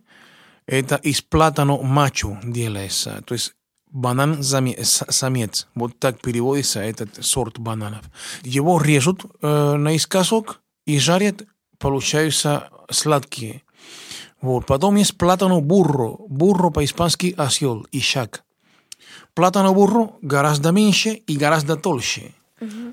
Это 0.66 0.96
из 0.96 1.22
платано 1.22 1.78
мачо 1.78 2.38
делается. 2.42 3.22
То 3.26 3.34
есть 3.34 3.54
банан 3.90 4.42
самец. 4.42 5.66
Вот 5.74 5.98
так 5.98 6.20
переводится 6.20 6.80
этот 6.80 7.24
сорт 7.24 7.58
бананов. 7.58 8.04
Его 8.42 8.80
режут 8.80 9.24
э, 9.42 9.74
наискосок 9.74 10.60
и 10.86 10.98
жарят, 10.98 11.42
получаются 11.78 12.68
сладкие. 12.90 13.62
Вот. 14.40 14.66
Потом 14.66 14.96
есть 14.96 15.16
платано 15.16 15.60
бурро. 15.60 16.16
Бурро 16.28 16.70
по-испански 16.70 17.34
осел, 17.36 17.86
ишак. 17.90 18.44
Платано 19.34 19.72
бурро 19.72 20.12
гораздо 20.22 20.70
меньше 20.70 21.10
и 21.10 21.36
гораздо 21.36 21.76
толще. 21.76 22.34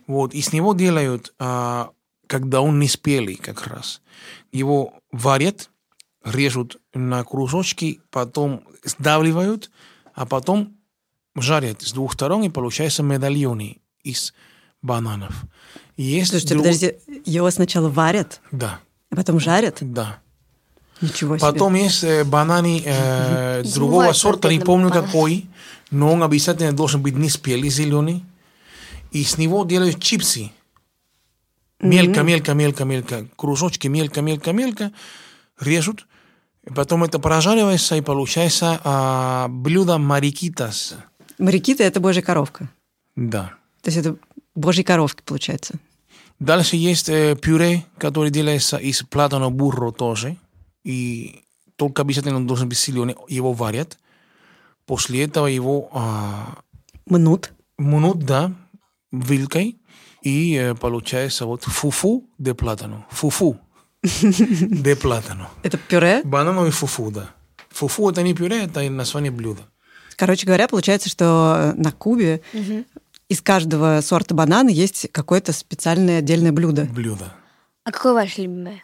Вот, 0.08 0.34
и 0.34 0.42
с 0.42 0.54
него 0.54 0.74
делают, 0.74 1.34
а, 1.40 1.90
когда 2.28 2.62
он 2.62 2.80
не 2.80 2.88
спелый 2.88 3.36
как 3.36 3.68
раз. 3.68 4.02
Его 4.52 4.94
варят, 5.12 5.70
режут 6.24 6.78
на 6.94 7.24
кружочки, 7.24 8.02
потом 8.12 8.64
сдавливают, 8.84 9.70
а 10.14 10.26
потом 10.26 10.76
жарят 11.36 11.82
с 11.82 11.92
двух 11.94 12.14
сторон, 12.14 12.44
и 12.44 12.50
получаются 12.50 13.04
медальоны 13.04 13.78
из 14.04 14.34
бананов. 14.82 15.44
И 15.98 16.04
есть 16.04 16.30
Слушайте, 16.32 16.54
друг- 16.56 16.66
подожди, 16.66 16.96
его 17.26 17.50
сначала 17.52 17.90
варят, 17.90 18.42
Да, 18.52 18.80
а 19.12 19.16
потом 19.16 19.40
жарят? 19.40 19.78
да. 19.82 20.20
Ничего 21.02 21.38
себе. 21.38 21.52
Потом 21.52 21.74
есть 21.76 22.04
э, 22.06 22.24
бананы 22.24 22.82
э, 22.86 23.64
другого 23.64 24.14
сорта, 24.14 24.48
не 24.50 24.60
помню 24.60 24.90
какой, 24.92 25.46
но 25.92 26.14
он 26.14 26.24
обязательно 26.24 26.72
должен 26.72 27.02
быть 27.02 27.16
не 27.16 27.30
спелый, 27.30 27.70
зеленый. 27.70 28.24
И 29.12 29.24
с 29.24 29.38
него 29.38 29.66
делают 29.66 30.02
чипсы. 30.02 30.52
Мелько, 31.80 32.24
мелько, 32.24 32.54
мелько, 32.54 32.86
мелько. 32.86 33.28
Кружочки 33.36 33.88
мелько, 33.88 34.22
мелько, 34.22 34.52
мелько. 34.52 34.92
Режут. 35.60 36.08
Потом 36.74 37.04
это 37.04 37.20
прожаривается, 37.20 37.96
и 37.96 38.02
получается 38.02 38.82
а, 38.84 39.48
блюдо 39.50 39.98
марикитас. 39.98 40.96
Марикита– 41.38 41.84
это 41.86 42.00
божья 42.00 42.22
коровка. 42.22 42.70
Да. 43.16 43.54
То 43.82 43.92
есть 43.92 43.98
это 43.98 44.18
божьи 44.56 44.84
коровки, 44.84 45.22
получается. 45.24 45.76
Дальше 46.40 46.76
есть 46.76 47.08
э, 47.08 47.36
пюре, 47.36 47.86
который 47.98 48.32
делается 48.32 48.78
из 48.78 49.04
платано 49.04 49.50
бурро 49.52 49.92
тоже. 49.92 50.38
И 50.84 51.44
только 51.76 52.02
обязательно 52.02 52.46
должен 52.46 52.68
быть 52.68 52.78
соленый. 52.78 53.16
Его 53.30 53.54
варят. 53.54 53.98
После 54.86 55.24
этого 55.24 55.48
его 55.48 55.90
а, 55.94 56.58
Мнут. 57.06 57.52
мнут, 57.78 58.20
да, 58.20 58.54
вилкой. 59.22 59.78
И 60.22 60.74
получается 60.82 61.46
вот 61.46 61.64
фуфу 61.64 62.24
де 62.38 62.54
платано. 62.54 63.06
Фуфу 63.12 63.58
де 64.04 64.96
платано. 64.96 65.50
Это 65.64 65.78
пюре. 65.78 66.22
Банановый 66.24 66.72
фуфу, 66.72 67.12
да. 67.12 67.30
Фуфу 67.70 68.10
это 68.10 68.24
не 68.24 68.34
пюре, 68.34 68.64
это 68.64 68.90
название 68.90 69.32
блюда. 69.32 69.62
Короче 70.16 70.46
говоря, 70.46 70.68
получается, 70.68 71.10
что 71.10 71.74
на 71.76 71.92
Кубе 71.92 72.42
из 73.28 73.42
каждого 73.42 74.02
сорта 74.02 74.34
банана 74.34 74.70
есть 74.70 75.12
какое-то 75.12 75.52
специальное 75.52 76.20
отдельное 76.20 76.52
блюдо. 76.52 76.86
Блюдо. 76.86 77.34
А 77.84 77.92
какое 77.92 78.14
ваше 78.14 78.44
любимое? 78.44 78.84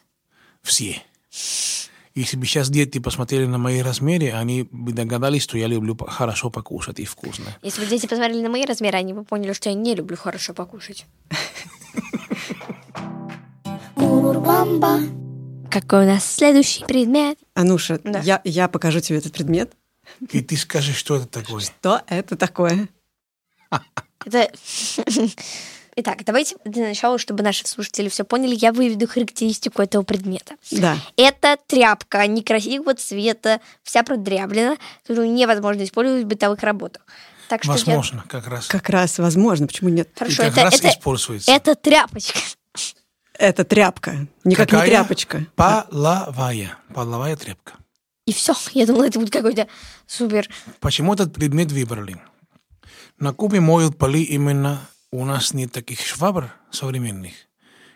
Все. 0.61 1.01
Если 2.13 2.35
бы 2.35 2.45
сейчас 2.45 2.69
дети 2.69 2.99
посмотрели 2.99 3.45
на 3.45 3.57
мои 3.57 3.81
размеры, 3.81 4.31
они 4.31 4.67
бы 4.69 4.91
догадались, 4.91 5.43
что 5.43 5.57
я 5.57 5.67
люблю 5.67 5.95
хорошо 5.95 6.49
покушать 6.49 6.99
и 6.99 7.05
вкусно. 7.05 7.55
Если 7.61 7.81
бы 7.81 7.87
дети 7.87 8.05
посмотрели 8.05 8.41
на 8.41 8.49
мои 8.49 8.65
размеры, 8.65 8.97
они 8.97 9.13
бы 9.13 9.23
поняли, 9.23 9.53
что 9.53 9.69
я 9.69 9.75
не 9.75 9.95
люблю 9.95 10.17
хорошо 10.17 10.53
покушать. 10.53 11.05
Какой 15.69 16.03
у 16.03 16.07
нас 16.07 16.25
следующий 16.25 16.83
предмет? 16.85 17.37
Ануша, 17.53 17.99
Да. 18.03 18.19
я, 18.19 18.41
я 18.43 18.67
покажу 18.67 18.99
тебе 18.99 19.19
этот 19.19 19.31
предмет. 19.33 19.71
И 20.31 20.41
ты 20.41 20.57
скажешь, 20.57 20.97
что 20.97 21.15
это 21.15 21.27
такое. 21.27 21.61
Что 21.61 22.01
это 22.07 22.35
такое? 22.35 22.89
Это... 24.25 24.51
Итак, 26.01 26.23
давайте 26.25 26.55
для 26.65 26.87
начала, 26.87 27.19
чтобы 27.19 27.43
наши 27.43 27.67
слушатели 27.67 28.09
все 28.09 28.23
поняли, 28.23 28.55
я 28.59 28.73
выведу 28.73 29.07
характеристику 29.07 29.83
этого 29.83 30.01
предмета. 30.01 30.55
Да. 30.71 30.97
Это 31.15 31.57
тряпка 31.67 32.25
некрасивого 32.25 32.95
цвета, 32.95 33.61
вся 33.83 34.01
продряблена, 34.01 34.77
которую 35.05 35.31
невозможно 35.31 35.83
использовать 35.83 36.23
в 36.23 36.27
бытовых 36.27 36.63
работах. 36.63 37.03
Так 37.49 37.61
что 37.63 37.73
я- 37.73 37.77
Возможно, 37.77 38.23
как 38.27 38.47
раз. 38.47 38.65
Как 38.65 38.89
раз 38.89 39.19
возможно, 39.19 39.67
почему 39.67 39.89
нет? 39.89 40.09
Хорошо, 40.17 40.41
и 40.41 40.45
как 40.47 40.53
это, 40.53 40.63
раз 40.63 40.73
это, 40.79 40.89
используется. 40.89 41.51
это 41.51 41.75
тряпочка. 41.75 42.39
Это 43.37 43.63
тряпка. 43.63 44.27
Никак 44.43 44.69
Какая? 44.69 44.85
не 44.87 44.91
тряпочка. 44.91 45.45
Половая. 45.55 46.77
Половая 46.95 47.35
тряпка. 47.35 47.73
И 48.25 48.33
все. 48.33 48.55
Я 48.73 48.87
думала, 48.87 49.03
это 49.05 49.19
будет 49.19 49.31
какой-то 49.31 49.67
супер. 50.07 50.49
Почему 50.79 51.13
этот 51.13 51.31
предмет 51.35 51.71
выбрали? 51.71 52.17
На 53.19 53.33
Кубе 53.33 53.59
моют 53.59 53.99
полы 53.99 54.23
именно 54.23 54.79
у 55.11 55.25
нас 55.25 55.53
нет 55.53 55.71
таких 55.71 55.99
швабр 55.99 56.53
современных. 56.71 57.33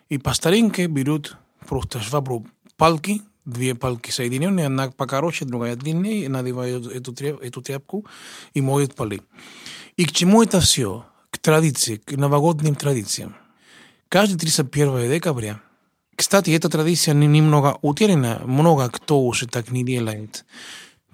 И 0.09 0.17
по 0.17 0.33
старинке 0.33 0.87
берут 0.87 1.37
просто 1.67 1.99
швабру 1.99 2.45
палки, 2.77 3.21
две 3.45 3.75
палки 3.75 4.11
соединенные, 4.11 4.67
одна 4.67 4.91
покороче, 4.91 5.45
другая 5.45 5.75
длиннее, 5.75 6.25
и 6.25 6.27
надевают 6.27 6.87
эту, 6.87 7.13
эту 7.13 7.61
тряпку 7.61 8.05
и 8.53 8.61
моют 8.61 8.95
полы. 8.95 9.21
И 9.97 10.05
к 10.05 10.11
чему 10.11 10.43
это 10.43 10.59
все? 10.59 11.05
К 11.29 11.37
традиции, 11.37 11.97
к 11.97 12.11
новогодним 12.11 12.75
традициям. 12.75 13.35
Каждый 14.09 14.37
31 14.37 15.09
декабря 15.09 15.59
кстати, 16.15 16.51
эта 16.51 16.69
традиция 16.69 17.13
не- 17.13 17.27
немного 17.27 17.77
утеряна, 17.81 18.41
много 18.45 18.89
кто 18.89 19.21
уже 19.21 19.47
так 19.47 19.71
не 19.71 19.83
делает. 19.83 20.45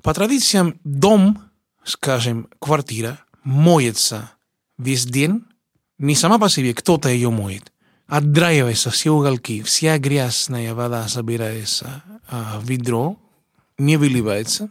По 0.04 0.14
традициям 0.14 0.80
дом, 0.84 1.42
скажем, 1.84 2.48
квартира, 2.60 3.20
моется 3.44 4.32
весь 4.78 5.06
день, 5.06 5.44
не 6.02 6.16
сама 6.16 6.40
по 6.40 6.50
себе, 6.50 6.74
кто-то 6.74 7.10
ее 7.10 7.30
моет. 7.30 7.72
Отдраивается 8.08 8.90
все 8.90 9.12
уголки, 9.12 9.62
вся 9.62 9.98
грязная 9.98 10.74
вода 10.74 11.08
собирается 11.08 12.04
а, 12.28 12.60
в 12.60 12.66
ведро, 12.66 13.18
не 13.78 13.98
выливается. 13.98 14.70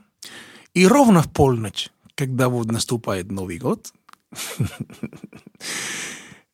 И 0.75 0.87
ровно 0.87 1.23
в 1.23 1.33
полночь, 1.33 1.89
когда 2.15 2.49
вот 2.49 2.67
наступает 2.67 3.31
Новый 3.31 3.59
год, 3.59 3.93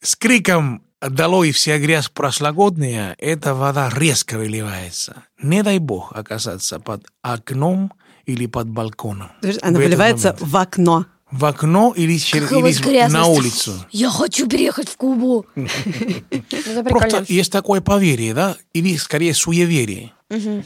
с 0.01 0.15
криком 0.17 0.83
«Долой 1.01 1.53
вся 1.53 1.79
грязь 1.79 2.09
прошлогодняя!» 2.09 3.15
эта 3.19 3.55
вода 3.55 3.91
резко 3.95 4.39
выливается. 4.39 5.25
Не 5.43 5.62
дай 5.62 5.79
бог 5.79 6.12
оказаться 6.12 6.81
под 6.81 7.07
окном 7.23 7.93
или 8.25 8.47
под 8.47 8.69
балконом. 8.69 9.31
Она 9.62 9.79
выливается 9.79 10.37
в 10.39 10.57
окно. 10.57 11.07
В 11.37 11.44
окно 11.44 11.92
или, 11.96 12.16
чер- 12.16 12.40
Какая 12.40 12.57
у 12.57 12.66
или 12.66 12.72
вас 12.72 12.81
грязность. 12.81 13.14
на 13.14 13.27
улицу. 13.27 13.72
Я 13.92 14.11
хочу 14.11 14.49
переехать 14.49 14.88
в 14.88 14.96
Кубу. 14.96 15.44
Это 15.55 16.83
Просто 16.85 17.25
есть 17.29 17.53
такое 17.53 17.81
поверье, 17.81 18.33
да, 18.35 18.57
или 18.72 18.96
скорее 18.96 19.35
суеверие, 19.35 20.12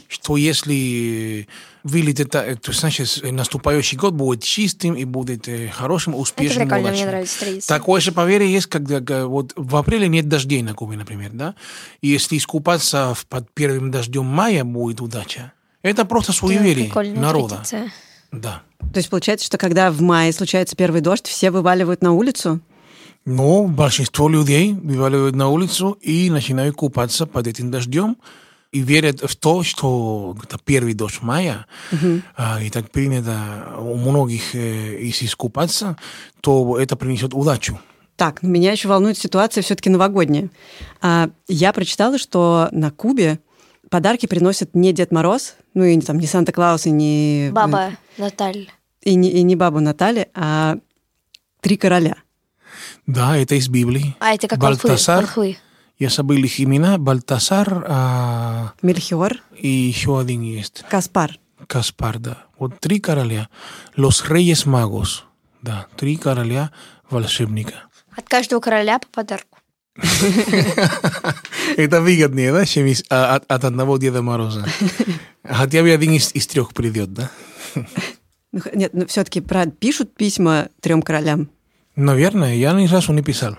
что 0.09 0.37
если 0.37 1.49
вылетит, 1.83 2.35
э, 2.35 2.57
то 2.57 2.73
значит 2.73 3.21
наступающий 3.23 3.97
год 3.99 4.15
будет 4.15 4.43
чистым 4.43 4.95
и 4.95 5.05
будет 5.05 5.49
э, 5.49 5.69
хорошим, 5.69 6.13
Это 6.13 6.23
успешным, 6.23 6.69
прикольно, 6.69 6.91
мне 6.93 7.07
нравится. 7.07 7.67
Такое 7.67 8.01
же 8.01 8.13
поверье 8.13 8.51
есть, 8.53 8.67
когда 8.67 8.99
э, 9.01 9.25
вот 9.25 9.53
в 9.57 9.77
апреле 9.77 10.09
нет 10.09 10.29
дождей 10.29 10.63
на 10.63 10.75
Кубе, 10.75 10.97
например, 10.97 11.31
да? 11.33 11.55
И 12.01 12.09
если 12.09 12.37
искупаться 12.37 13.15
под 13.29 13.53
первым 13.53 13.91
дождем 13.91 14.25
мая 14.27 14.65
будет 14.65 15.01
удача. 15.01 15.53
Это 15.83 16.05
просто 16.05 16.33
суеверие 16.33 16.93
народа. 17.19 17.57
традиция. 17.57 17.93
Да. 18.33 18.63
То 18.93 18.99
есть 18.99 19.11
получается, 19.11 19.47
что 19.47 19.59
когда 19.59 19.91
в 19.91 20.01
мае 20.01 20.33
случается 20.33 20.77
первый 20.77 21.01
дождь, 21.01 21.27
все 21.27 21.51
вываливают 21.51 22.03
на 22.03 22.13
улицу? 22.13 22.61
Но 23.25 23.65
большинство 23.65 24.29
людей 24.29 24.73
вываливают 24.73 25.37
на 25.37 25.49
улицу 25.49 25.99
и 26.01 26.31
начинают 26.31 26.77
купаться 26.77 27.27
под 27.27 27.47
этим 27.47 27.71
дождем 27.71 28.17
и 28.73 28.81
верят 28.81 29.21
в 29.21 29.37
то, 29.37 29.63
что 29.63 30.37
это 30.43 30.59
первый 30.65 30.95
дождь 30.95 31.21
мая, 31.23 31.67
а, 32.37 32.63
и 32.63 32.71
так 32.71 32.91
принято 32.91 33.75
у 33.79 33.97
многих, 33.97 34.55
э, 34.55 35.05
если 35.05 35.27
искупаться, 35.27 35.97
то 36.41 36.79
это 36.79 36.97
принесет 36.97 37.35
удачу. 37.35 37.81
Так, 38.17 38.43
меня 38.43 38.73
еще 38.73 38.89
волнует 38.89 39.19
ситуация 39.19 39.63
все-таки 39.63 39.91
новогодняя. 39.91 40.51
А, 41.01 41.31
я 41.49 41.73
прочитала, 41.73 42.17
что 42.19 42.69
на 42.71 42.91
Кубе 42.91 43.41
подарки 43.91 44.27
приносит 44.27 44.75
не 44.75 44.93
Дед 44.93 45.13
Мороз, 45.13 45.57
ну 45.75 45.85
и 45.85 46.01
там 46.01 46.19
не 46.19 46.27
Санта-Клаус, 46.27 46.87
и 46.87 46.91
не... 46.91 47.51
Баба 47.53 47.91
Наталья. 48.17 48.69
И 49.03 49.15
не, 49.15 49.31
и 49.31 49.43
не 49.43 49.57
баба 49.57 49.81
Наталья, 49.81 50.29
а 50.35 50.77
три 51.61 51.77
короля. 51.77 52.17
Да, 53.07 53.37
это 53.37 53.57
из 53.57 53.69
Библии. 53.69 54.15
А, 54.21 54.35
это 54.35 54.47
как. 54.47 54.59
Балтасар, 54.59 55.25
волхвы. 55.25 55.57
я 55.99 56.09
забыл 56.11 56.37
их 56.37 56.61
имена, 56.61 56.99
Балтасар 56.99 57.85
а, 57.89 58.73
Мельхиор, 58.83 59.43
и 59.57 59.69
еще 59.69 60.19
один 60.19 60.43
есть, 60.43 60.85
Каспар. 60.89 61.39
Каспар, 61.67 62.19
да. 62.19 62.45
Вот 62.59 62.79
три 62.79 63.01
короля, 63.01 63.49
los 63.97 64.25
reyes 64.29 64.67
magos, 64.67 65.23
да, 65.63 65.87
три 65.97 66.17
короля 66.17 66.71
волшебника. 67.09 67.85
От 68.17 68.29
каждого 68.29 68.61
короля 68.61 68.99
по 68.99 69.07
подарку. 69.09 69.50
Это 71.77 72.01
выгоднее, 72.01 72.53
да, 72.53 72.65
чем 72.65 72.87
из- 72.87 73.05
а, 73.11 73.37
от, 73.37 73.45
от 73.51 73.65
одного 73.65 73.99
Деда 73.99 74.23
Мороза. 74.23 74.67
Хотя 75.45 75.83
бы 75.83 75.91
один 75.91 76.13
из, 76.13 76.35
из 76.35 76.47
трех 76.47 76.73
придет, 76.75 77.13
да? 77.13 77.31
Нет, 78.75 78.93
ну 78.95 79.07
все-таки 79.07 79.43
пишут 79.79 80.15
письма 80.15 80.69
трем 80.81 81.03
королям. 81.03 81.49
Наверное, 81.97 82.55
я 82.55 82.73
ни 82.73 82.87
разу 82.87 83.13
не 83.13 83.23
писал. 83.23 83.57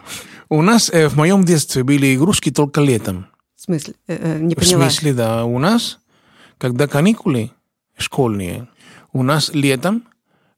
У 0.50 0.62
нас 0.62 0.90
э, 0.90 1.08
в 1.08 1.16
моем 1.16 1.44
детстве 1.46 1.84
были 1.84 2.16
игрушки 2.16 2.52
только 2.52 2.82
летом. 2.82 3.28
В 3.56 3.62
смысле? 3.62 3.94
Э, 4.08 4.38
не 4.40 4.56
В 4.56 4.60
поняла. 4.60 4.84
смысле, 4.90 5.14
да, 5.14 5.46
у 5.46 5.60
нас, 5.60 6.00
когда 6.58 6.88
каникулы 6.88 7.52
школьные, 7.98 8.68
у 9.14 9.24
нас 9.24 9.52
летом, 9.54 10.04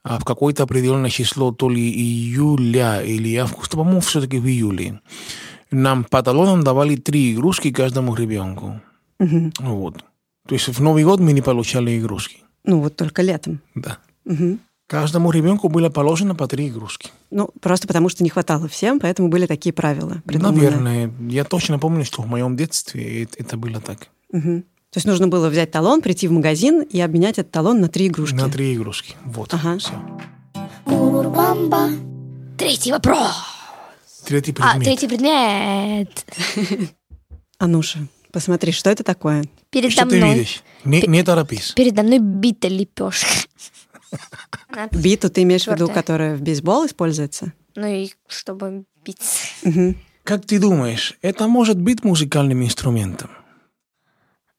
а 0.04 0.18
в 0.20 0.26
какое-то 0.26 0.64
определенное 0.64 1.10
число, 1.10 1.52
то 1.52 1.70
ли 1.70 1.82
июля 1.92 3.02
или 3.04 3.36
августа, 3.36 3.78
по-моему, 3.78 4.00
все-таки 4.02 4.38
в 4.40 4.48
июле, 4.48 5.00
нам 5.74 6.04
по 6.04 6.22
талонам 6.22 6.64
давали 6.64 6.96
три 6.96 7.34
игрушки 7.34 7.72
каждому 7.72 8.16
ребенку. 8.16 8.82
Мгм. 9.20 9.54
Вот. 9.60 10.04
То 10.48 10.56
есть 10.56 10.68
в 10.68 10.82
Новый 10.82 11.04
год 11.04 11.20
мы 11.20 11.34
не 11.34 11.42
получали 11.42 12.00
игрушки. 12.00 12.38
Ну 12.64 12.80
вот 12.82 12.96
только 12.96 13.22
летом. 13.22 13.60
Да. 13.76 13.98
Мгм. 14.26 14.60
Каждому 14.88 15.32
ребенку 15.32 15.70
было 15.70 15.90
положено 15.90 16.36
по 16.36 16.48
три 16.48 16.68
игрушки. 16.68 17.10
Ну, 17.32 17.50
просто 17.62 17.88
потому 17.88 18.10
что 18.10 18.24
не 18.24 18.30
хватало 18.30 18.68
всем, 18.68 19.00
поэтому 19.00 19.30
были 19.30 19.48
такие 19.48 19.74
правила. 19.74 20.22
придуманы. 20.26 20.58
Наверное. 20.58 21.12
Я 21.30 21.46
точно 21.46 21.80
помню, 21.80 22.06
что 22.06 22.22
в 22.22 22.28
моем 22.28 22.56
детстве 22.56 23.28
это, 23.38 23.58
было 23.58 23.80
так. 23.80 24.08
Мгм. 24.32 24.62
То 24.62 24.98
есть 24.98 25.08
нужно 25.08 25.28
было 25.28 25.50
взять 25.50 25.72
талон, 25.72 26.02
прийти 26.02 26.28
в 26.28 26.32
магазин 26.32 26.82
и 26.82 27.00
обменять 27.00 27.40
этот 27.40 27.52
талон 27.52 27.80
на 27.82 27.88
три 27.88 28.08
игрушки. 28.08 28.36
На 28.36 28.50
три 28.50 28.76
игрушки. 28.76 29.16
Вот. 29.26 29.52
Ага. 29.54 29.80
Все. 29.80 29.94
Третий 32.58 32.92
вопрос. 32.92 33.53
Третий 34.26 34.52
предмет. 34.54 34.76
А, 34.76 34.80
третий 34.80 35.08
предмет. 35.08 36.26
Ануша, 37.58 38.00
посмотри, 38.32 38.72
что 38.72 38.90
это 38.90 39.04
такое? 39.04 39.44
Передо 39.70 39.92
Что 39.92 40.06
ты 40.06 40.18
мной. 40.18 40.34
видишь? 40.36 40.64
Не, 40.84 41.02
не 41.02 41.24
торопись. 41.24 41.72
Передо 41.76 42.04
мной 42.04 42.20
бита 42.20 42.68
лепешка. 42.68 43.28
Биту 44.92 45.30
ты 45.30 45.44
имеешь 45.44 45.66
в 45.66 45.72
виду, 45.72 45.88
которая 45.88 46.36
в 46.36 46.42
бейсбол 46.42 46.86
используется? 46.86 47.54
Ну 47.76 47.88
и 47.88 48.12
чтобы 48.28 48.86
биться. 49.04 49.40
Мгм. 49.64 49.98
Как 50.24 50.46
ты 50.46 50.60
думаешь, 50.60 51.16
это 51.22 51.48
может 51.48 51.80
быть 51.80 52.04
музыкальным 52.04 52.64
инструментом? 52.64 53.30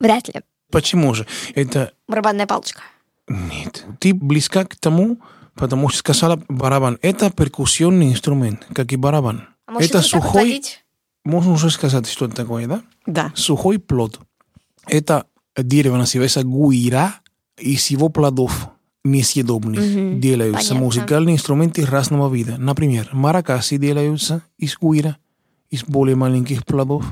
Вряд 0.01 0.29
ли. 0.29 0.41
Почему 0.71 1.15
же? 1.15 1.27
Это 1.55 1.93
Барабанная 2.09 2.47
палочка. 2.47 2.83
нет. 3.29 3.85
Ты 4.01 4.13
близка 4.13 4.65
к 4.65 4.77
тому, 4.77 5.19
потому 5.55 5.89
что 5.89 5.99
сказала 5.99 6.43
барабан. 6.49 6.99
Это 7.01 7.31
перкуссионный 7.31 8.11
инструмент, 8.11 8.67
как 8.75 8.93
и 8.93 8.97
барабан. 8.97 9.49
А 9.67 9.73
может, 9.73 9.91
это 9.91 10.03
сухой, 10.03 10.43
водить? 10.43 10.85
можно 11.25 11.53
уже 11.53 11.71
сказать, 11.71 12.09
что 12.09 12.27
это 12.27 12.35
такое, 12.37 12.67
да? 12.67 12.83
Да. 13.07 13.33
Сухой 13.35 13.79
плод. 13.79 14.21
Это 14.87 15.27
дерево 15.57 15.97
называется 15.97 16.43
гуира, 16.43 17.15
из 17.59 17.87
его 17.89 18.09
плодов 18.09 18.69
несъедобных 19.05 19.81
Мгм, 19.81 20.21
делаются 20.21 20.71
понятно. 20.71 20.85
музыкальные 20.87 21.35
инструменты 21.37 21.85
разного 21.87 22.35
вида. 22.35 22.57
Например, 22.59 23.09
маракасы 23.13 23.77
делаются 23.77 24.43
из 24.59 24.77
гуира, 24.77 25.17
из 25.71 25.85
более 25.85 26.17
маленьких 26.17 26.65
плодов. 26.67 27.05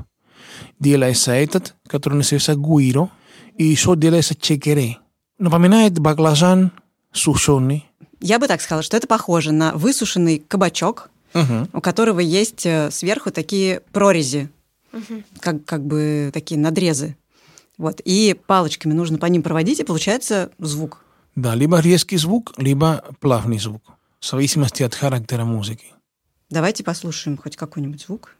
Делается 0.79 1.33
этот, 1.33 1.75
который 1.87 2.15
называется 2.15 2.55
гуиро, 2.57 3.09
и 3.57 3.65
еще 3.65 3.95
делается 3.97 4.35
чекере. 4.35 4.99
Напоминает 5.39 5.99
баклажан 5.99 6.73
сушеный. 7.13 7.87
Я 8.21 8.39
бы 8.39 8.49
так 8.49 8.61
сказала, 8.61 8.83
что 8.83 8.97
это 8.97 9.07
похоже 9.07 9.53
на 9.53 9.73
высушенный 9.73 10.39
кабачок, 10.39 11.11
Мгм. 11.35 11.69
у 11.73 11.81
которого 11.81 12.21
есть 12.21 12.67
э, 12.67 12.91
сверху 12.91 13.31
такие 13.31 13.81
прорези, 13.93 14.51
как, 15.41 15.65
как 15.65 15.85
бы 15.85 16.31
такие 16.33 16.61
надрезы. 16.61 17.17
Вот. 17.79 18.01
И 18.05 18.39
палочками 18.47 18.93
нужно 18.93 19.19
по 19.19 19.27
ним 19.27 19.43
проводить, 19.43 19.81
и 19.81 19.85
получается 19.85 20.51
звук. 20.59 21.05
Да, 21.35 21.55
либо 21.55 21.81
резкий 21.81 22.19
звук, 22.19 22.53
либо 22.59 23.05
плавный 23.21 23.59
звук. 23.59 23.83
В 24.21 24.27
зависимости 24.27 24.83
от 24.83 24.95
характера 24.95 25.45
музыки. 25.45 25.87
Давайте 26.51 26.85
послушаем 26.85 27.39
хоть 27.39 27.57
какой-нибудь 27.57 28.03
звук. 28.03 28.37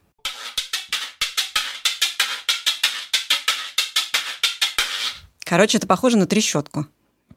Короче, 5.43 5.77
это 5.77 5.87
похоже 5.87 6.17
на 6.17 6.25
трещотку. 6.25 6.87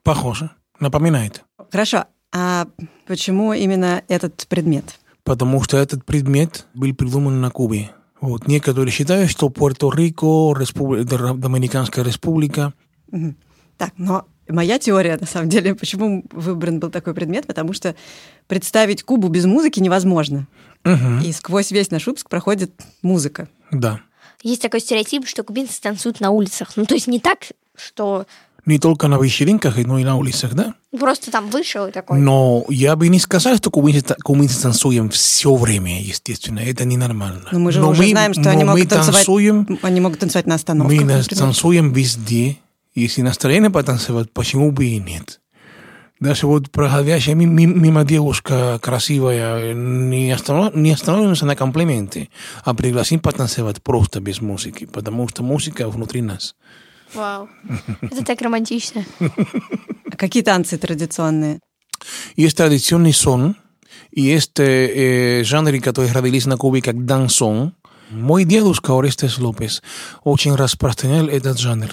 Похоже. 0.03 0.51
Напоминает. 0.79 1.43
Хорошо. 1.71 2.05
А 2.33 2.69
почему 3.07 3.53
именно 3.53 4.03
этот 4.09 4.47
предмет? 4.49 4.99
Потому 5.27 5.63
что 5.63 5.77
этот 5.77 6.05
предмет 6.05 6.67
был 6.73 6.95
придуман 6.95 7.41
на 7.41 7.51
Кубе. 7.51 7.91
Вот. 8.21 8.47
Некоторые 8.47 8.93
считают, 8.93 9.29
что 9.29 9.49
Пуэрто-Рико, 9.49 10.55
Республи- 10.55 11.05
Доминиканская 11.05 12.05
республика. 12.05 12.73
Так, 13.77 13.93
но 13.99 14.25
моя 14.49 14.79
теория, 14.79 15.19
на 15.21 15.27
самом 15.27 15.49
деле, 15.49 15.75
почему 15.75 16.25
выбран 16.31 16.79
был 16.79 16.91
такой 16.91 17.13
предмет, 17.13 17.47
потому 17.47 17.73
что 17.73 17.95
представить 18.47 19.03
Кубу 19.03 19.29
без 19.29 19.45
музыки 19.45 19.81
невозможно. 19.81 20.47
Мгм. 20.85 21.21
И 21.21 21.33
сквозь 21.33 21.73
весь 21.73 21.91
наш 21.91 22.07
выпуск 22.07 22.29
проходит 22.31 22.71
музыка. 23.03 23.49
Да. 23.73 24.01
Есть 24.43 24.63
такой 24.63 24.81
стереотип, 24.81 25.27
что 25.27 25.43
кубинцы 25.43 25.81
танцуют 25.83 26.21
на 26.21 26.31
улицах. 26.31 26.77
Ну, 26.77 26.87
то 26.87 26.95
есть 26.95 27.09
не 27.09 27.19
так, 27.19 27.41
что 27.75 28.27
Не 28.67 28.79
только 28.81 29.07
на 29.09 29.17
вечеринках, 29.23 29.77
но 29.79 29.99
и 29.99 30.05
на 30.05 30.17
улицах, 30.17 30.55
да? 30.55 30.75
просто 30.99 31.31
там 31.31 31.51
вышел 31.51 31.87
и 31.87 31.93
такой. 31.93 32.19
Но 32.19 32.65
я 32.69 32.97
бы 32.97 33.09
не 33.09 33.19
сказал, 33.21 33.57
что 33.57 33.71
кубинцы, 33.71 34.15
кубинцы 34.25 34.61
танцуем 34.61 35.09
все 35.11 35.55
время, 35.55 36.03
естественно. 36.03 36.59
Это 36.61 36.85
ненормально. 36.85 37.49
Но 37.53 37.59
мы 37.61 37.71
же 37.71 37.81
Но 37.81 37.91
уже 37.91 38.09
знаем, 38.09 38.33
что 38.35 38.51
они 38.51 38.65
мы 38.65 38.73
могут 38.73 38.89
танцевать. 38.89 39.17
танцуем, 39.17 39.79
Они 39.83 40.01
могут 40.01 40.19
танцевать 40.19 40.47
на 40.47 40.55
остановках. 40.57 40.97
мы 40.99 41.05
например. 41.05 41.25
танцуем 41.27 41.93
везде. 41.93 42.57
Если 42.95 43.23
настроение 43.23 43.71
потанцевать, 43.71 44.33
почему 44.33 44.73
бы 44.73 44.87
и 44.87 44.99
нет? 44.99 45.41
Даже 46.19 46.47
вот 46.47 46.71
проходящая 46.71 47.35
ми- 47.35 47.45
ми- 47.45 47.67
мимо 47.67 48.03
девушка 48.05 48.79
красивая, 48.83 49.75
не, 49.75 50.33
останов- 50.33 50.75
не 50.75 50.93
остановимся 50.93 51.45
на 51.45 51.55
комплименте, 51.57 52.31
а 52.65 52.73
пригласим 52.75 53.21
потанцевать 53.21 53.83
просто 53.83 54.21
без 54.21 54.41
музыки, 54.41 54.87
потому 54.87 55.29
что 55.29 55.43
музыка 55.43 55.89
внутри 55.91 56.23
нас. 56.23 56.57
Вау. 57.15 57.49
Это 58.03 58.25
так 58.25 58.41
романтично. 58.43 59.05
А 59.21 60.17
какие 60.17 60.43
танцы 60.43 60.79
традиционные? 60.79 61.61
Есть 62.37 62.57
традиционный 62.57 63.13
сон, 63.13 63.57
и 64.11 64.23
есть 64.23 64.59
э, 64.61 65.41
э, 65.41 65.45
жанры, 65.45 65.81
которые 65.81 66.13
родились 66.13 66.47
на 66.47 66.57
Кубе 66.57 66.83
как 66.83 67.05
дансон. 67.05 67.75
Мой 68.11 68.45
дедушка 68.45 68.97
Орестес 68.97 69.39
Лопес 69.39 69.83
очень 70.23 70.55
распространял 70.55 71.27
этот 71.27 71.59
жанр. 71.59 71.89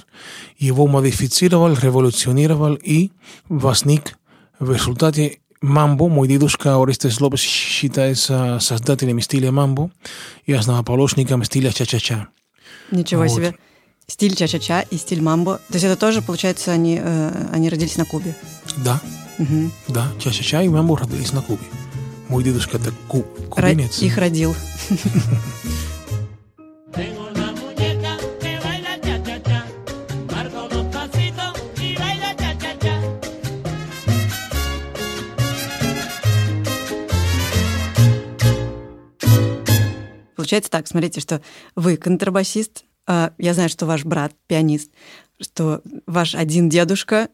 Его 0.60 0.86
модифицировал, 0.86 1.74
революционировал 1.74 2.76
и 2.76 3.12
возник 3.50 4.16
в 4.60 4.72
результате 4.72 5.40
мамбо. 5.62 6.10
Мой 6.10 6.28
дедушка 6.28 6.82
Орестес 6.82 7.20
Лопес 7.20 7.40
считается 7.40 8.60
создателем 8.62 9.20
стиля 9.22 9.52
мамбо 9.52 9.90
и 10.46 10.54
основоположником 10.54 11.44
стиля 11.44 11.72
ча-ча-ча. 11.72 12.28
Ничего 12.92 13.24
Вот. 13.24 13.32
себе. 13.32 13.56
Стиль 14.08 14.36
ча-ча-ча 14.36 14.82
и 14.82 14.98
стиль 14.98 15.22
мамбо. 15.22 15.58
То 15.70 15.74
есть 15.74 15.86
это 15.86 15.96
тоже, 15.96 16.22
получается, 16.22 16.72
они, 16.72 17.00
э, 17.02 17.48
они 17.52 17.70
родились 17.70 17.98
на 17.98 18.06
Кубе. 18.06 18.36
Да, 18.78 19.02
Мгм. 19.38 19.72
да, 19.88 20.08
ча-ча-ча 20.20 20.62
и 20.64 20.68
мамбо 20.70 20.98
родились 20.98 21.32
на 21.32 21.42
Кубе. 21.42 21.64
Мой 22.30 22.44
дедушка 22.44 22.78
это 22.78 22.92
ку- 23.08 23.26
Ро- 23.56 23.70
кубинец. 23.72 24.02
Их 24.02 24.18
родил. 24.18 24.56
Получается 40.36 40.72
так, 40.72 40.88
смотрите, 40.88 41.22
что 41.22 41.42
вы 41.76 41.96
контрабасист, 41.96 42.84
я 43.08 43.54
знаю, 43.54 43.70
что 43.70 43.86
ваш 43.86 44.06
брат 44.06 44.34
пианист, 44.48 44.92
что 45.42 45.82
ваш 46.08 46.36
один 46.36 46.70
дедушка 46.70 47.28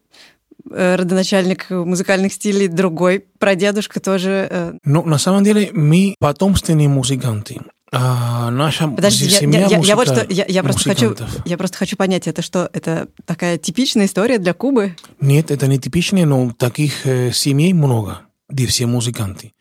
э, 0.72 0.96
родоначальник 0.96 1.70
музыкальных 1.70 2.34
стилей, 2.34 2.68
другой 2.68 3.26
прадедушка 3.40 4.00
тоже. 4.00 4.48
э, 4.50 4.74
Ну, 4.84 5.04
на 5.06 5.18
самом 5.18 5.44
деле, 5.44 5.70
мы 5.74 6.16
потомственные 6.20 6.90
музыканты. 6.90 7.60
А 7.92 8.52
наша 8.52 8.88
Подожди, 8.88 9.26
я, 9.26 9.40
семья 9.40 9.60
я- 9.62 9.68
я- 9.68 9.80
я 9.80 9.96
вот 9.96 10.06
что, 10.06 10.14
музыка- 10.18 10.32
я, 10.34 10.46
я 10.48 10.62
просто 10.62 10.90
хочу, 10.94 11.16
я 11.46 11.58
просто 11.58 11.78
хочу 11.78 11.98
понять, 11.98 12.28
это 12.28 12.44
что, 12.44 12.70
это 12.72 13.08
такая 13.26 13.58
типичная 13.58 14.06
история 14.06 14.38
для 14.38 14.54
Кубы? 14.54 14.96
Нет, 15.20 15.50
это 15.50 15.66
не 15.66 15.80
типично, 15.80 16.24
но 16.26 16.52
таких 16.52 17.08
э, 17.08 17.32
семей 17.32 17.74
много, 17.74 18.22
где 18.48 18.68
все 18.68 18.86
музыканты. 18.86 19.54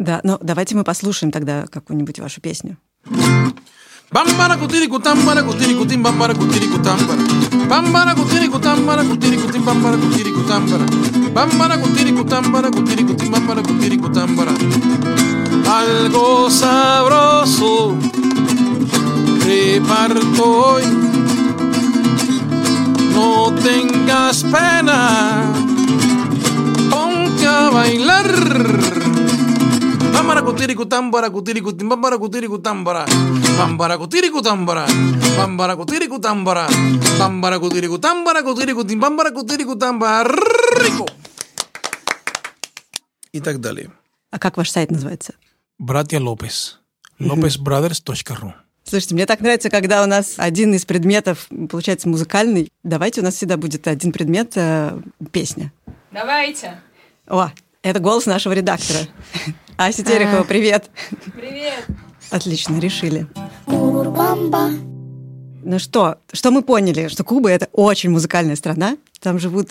Да, 0.00 0.20
ну 0.24 0.36
давайте 0.42 0.74
мы 0.74 0.82
послушаем 0.82 1.30
тогда 1.30 1.66
какую-нибудь 1.70 2.18
вашу 2.18 2.40
песню. 2.40 2.76
Bambara 4.10 4.56
cutiricután, 4.56 5.18
para 5.26 5.42
cutiricután, 5.42 6.02
bambara 6.02 6.34
cutiricután, 6.34 6.98
para. 7.08 7.66
Bambara 7.68 8.14
cutiricután, 8.14 8.86
para 8.86 9.02
cutiricután, 9.02 9.64
bambara 9.64 9.96
cutiricután, 9.96 10.66
para. 10.66 10.86
Bambara 11.34 11.80
cutiricután, 11.80 12.52
para 12.52 12.70
cutiricután, 12.70 13.30
bambara 13.32 13.62
cutiricután, 13.62 14.36
para. 14.36 14.52
Algo 15.68 16.48
sabroso 16.48 17.96
reparto 19.44 20.44
hoy. 20.44 20.84
No 23.12 23.52
tengas 23.60 24.44
pena, 24.44 25.52
ponte 26.90 27.46
a 27.46 27.70
bailar. 27.70 29.05
Tim 30.56 31.88
bambara 31.88 32.18
kutiriku 32.18 32.58
tambara. 32.58 33.04
Bambara 33.58 33.98
kutiriku 33.98 34.42
tambara. 34.42 34.86
Bambara 35.38 35.76
kutiriku 35.76 36.18
tambara. 36.18 36.66
Bambara 37.18 37.58
kutiriku 37.58 37.98
tambara 37.98 38.42
kutiriku 38.42 38.84
tim 38.84 39.00
bambara 39.00 39.30
kutiriku 39.30 39.76
tambara. 39.76 40.28
Rico. 40.80 41.06
И 43.32 43.40
так 43.40 43.60
далее. 43.60 43.90
А 44.30 44.38
как 44.38 44.56
ваш 44.56 44.70
сайт 44.70 44.90
называется? 44.90 45.34
Братья 45.78 46.20
Лопес. 46.20 46.78
lopezbrothers.ru 47.18 48.52
Слушайте, 48.84 49.14
мне 49.14 49.26
так 49.26 49.40
нравится, 49.40 49.68
когда 49.68 50.02
у 50.02 50.06
нас 50.06 50.34
один 50.36 50.72
из 50.74 50.84
предметов 50.84 51.48
получается 51.70 52.08
музыкальный. 52.08 52.70
Давайте 52.84 53.20
у 53.20 53.24
нас 53.24 53.34
всегда 53.34 53.56
будет 53.56 53.88
один 53.88 54.12
предмет 54.12 54.52
э, 54.54 54.98
песня. 55.32 55.72
Давайте. 56.12 56.80
О, 57.26 57.50
это 57.82 57.98
голос 57.98 58.26
нашего 58.26 58.52
редактора. 58.52 59.00
Ася 59.76 60.02
Терехова, 60.02 60.44
привет. 60.44 60.90
Привет. 61.34 61.86
Отлично, 62.30 62.78
решили. 62.78 63.26
Ну 65.68 65.78
что, 65.78 66.18
что 66.32 66.50
мы 66.50 66.62
поняли? 66.62 67.08
Что 67.08 67.24
Куба— 67.24 67.50
это 67.50 67.68
очень 67.72 68.10
музыкальная 68.10 68.56
страна. 68.56 68.96
Там 69.20 69.38
живут 69.38 69.70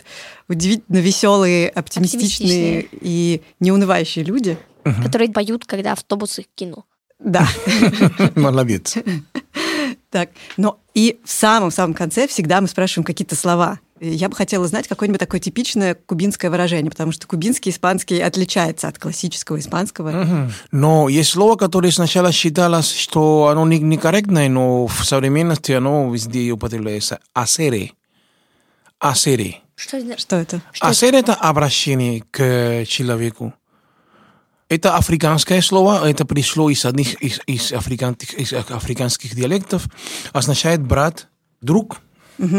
удивительно 0.50 0.98
веселые, 0.98 1.70
оптимистичные, 1.70 2.80
Оптимистичные. 2.80 2.88
и 3.02 3.42
неунывающие 3.60 4.24
люди. 4.26 4.58
которые 5.04 5.32
поют, 5.32 5.66
когда 5.66 5.94
автобус 5.94 6.38
их 6.38 6.46
кинул. 6.54 6.86
Да. 7.18 7.48
Молодец. 8.36 8.96
Так, 10.12 10.30
но 10.58 10.80
и 10.94 11.20
в 11.24 11.32
самом-самом 11.32 11.94
конце 11.96 12.28
всегда 12.28 12.62
мы 12.62 12.68
спрашиваем 12.68 13.04
какие-то 13.06 13.36
слова. 13.36 13.80
Я 14.14 14.30
бы 14.30 14.36
хотела 14.36 14.68
знать 14.68 14.88
какое-нибудь 14.88 15.20
такое 15.20 15.40
типичное 15.40 15.96
кубинское 15.96 16.52
выражение, 16.52 16.92
потому 16.92 17.12
что 17.12 17.26
кубинский 17.26 17.72
испанский 17.72 18.20
отличается 18.20 18.88
от 18.88 19.00
классического 19.00 19.60
испанского. 19.60 20.12
Мгм. 20.12 20.54
Но 20.72 21.10
есть 21.10 21.32
слово, 21.32 21.56
которое 21.56 21.92
сначала 21.92 22.32
считалось, 22.32 22.92
что 22.92 23.48
оно 23.48 23.66
не- 23.68 23.80
некорректное, 23.80 24.48
но 24.50 24.86
в 24.86 25.04
современности 25.04 25.72
оно 25.72 26.14
везде 26.14 26.52
употребляется. 26.52 27.20
Асере. 27.34 27.94
Асере. 29.00 29.62
Что 29.76 29.98
это? 29.98 30.18
Что 30.18 30.36
это? 30.38 30.62
Асере– 30.80 31.20
это 31.20 31.34
обращение 31.34 32.24
к 32.32 32.86
человеку. 32.86 33.54
Это 34.70 34.96
африканское 34.96 35.62
слово, 35.62 36.10
это 36.10 36.26
пришло 36.26 36.70
из 36.70 36.86
одних 36.86 37.22
из, 37.22 37.40
из 37.46 37.72
африканских, 37.72 38.34
из 38.34 38.54
африканских 38.54 39.36
диалектов, 39.36 39.86
означает 40.34 40.82
брат, 40.82 41.28
друг, 41.62 42.02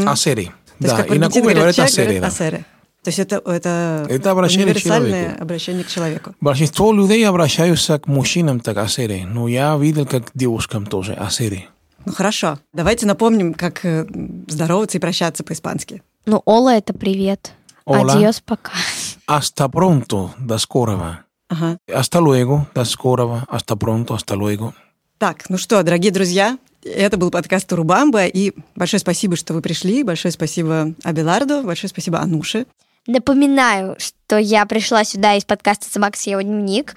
асере. 0.06 0.52
То 0.78 0.84
есть, 0.84 0.96
Да, 0.96 1.02
как 1.02 1.10
в 1.10 1.14
и 1.14 1.18
на 1.18 1.30
Кубе 1.30 1.54
говорят 1.54 1.74
человек, 1.74 1.92
асере. 1.92 2.06
говорят 2.06 2.22
да. 2.22 2.28
асере. 2.28 2.64
То 3.02 3.08
есть 3.08 3.18
это, 3.20 3.36
это, 3.46 4.06
Это 4.08 4.30
обращение 4.32 4.66
к 4.66 4.76
универсальное 4.76 5.22
человеку. 5.22 5.42
обращение 5.42 5.84
к 5.84 5.88
человеку. 5.88 6.34
Большинство 6.40 6.92
людей 6.92 7.26
обращаются 7.28 7.98
к 8.00 8.06
мужчинам 8.08 8.58
так 8.60 8.76
асере, 8.78 9.24
но 9.26 9.46
я 9.48 9.76
видел, 9.76 10.06
как 10.06 10.26
к 10.26 10.30
девушкам 10.34 10.86
тоже 10.86 11.12
асере. 11.14 11.68
Ну 12.04 12.12
хорошо, 12.12 12.58
давайте 12.72 13.06
напомним, 13.06 13.54
как 13.54 13.84
э, 13.84 14.06
здороваться 14.48 14.98
и 14.98 15.00
прощаться 15.00 15.44
по-испански. 15.44 16.02
Ну, 16.24 16.42
Ола— 16.44 16.74
это 16.76 16.92
привет. 16.94 17.52
Ола. 17.84 18.12
Адьос, 18.12 18.40
пока. 18.40 18.72
Hasta 19.28 19.68
pronto, 19.70 20.30
до 20.38 20.58
скорого. 20.58 21.20
Ага. 21.48 21.78
Hasta 21.88 22.20
luego, 22.20 22.66
до 22.74 22.84
скорого. 22.84 23.44
Hasta 23.48 23.76
pronto, 23.76 24.14
hasta 24.14 24.34
luego. 24.34 24.72
Так, 25.18 25.48
ну 25.48 25.58
что, 25.58 25.82
дорогие 25.84 26.10
друзья, 26.12 26.58
это 26.94 27.16
был 27.16 27.30
подкаст 27.30 27.72
Урубамба, 27.72 28.26
и 28.26 28.52
большое 28.74 29.00
спасибо, 29.00 29.36
что 29.36 29.54
вы 29.54 29.62
пришли, 29.62 30.02
большое 30.02 30.32
спасибо 30.32 30.94
Абеларду, 31.02 31.62
большое 31.62 31.88
спасибо 31.88 32.20
Ануше. 32.20 32.66
Напоминаю, 33.06 33.96
что 33.98 34.38
я 34.38 34.66
пришла 34.66 35.04
сюда 35.04 35.34
из 35.34 35.44
подкаста 35.44 35.86
«Собака 35.90 36.18
съела 36.18 36.42
дневник» 36.42 36.96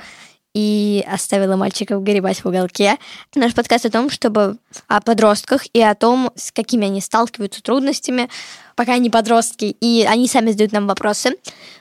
и 0.55 1.05
оставила 1.07 1.55
мальчиков 1.55 2.01
горевать 2.01 2.43
в 2.43 2.47
уголке. 2.47 2.97
Наш 3.35 3.53
подкаст 3.53 3.85
о 3.85 3.91
том, 3.91 4.09
чтобы 4.09 4.57
о 4.87 4.99
подростках 5.01 5.65
и 5.73 5.81
о 5.81 5.93
том, 5.93 6.31
с 6.35 6.51
какими 6.51 6.87
они 6.87 7.01
сталкиваются 7.01 7.61
трудностями, 7.61 8.29
пока 8.75 8.93
они 8.93 9.11
подростки, 9.11 9.65
и 9.65 10.07
они 10.09 10.27
сами 10.27 10.49
задают 10.51 10.71
нам 10.71 10.87
вопросы. 10.87 11.35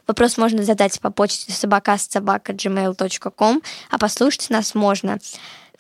Вопрос 0.07 0.37
можно 0.37 0.63
задать 0.63 1.01
по 1.01 1.11
почте 1.11 1.51
собакастsobaka.gmail.com, 1.53 3.63
а 3.91 3.99
послушать 3.99 4.51
нас 4.51 4.75
можно 4.75 5.19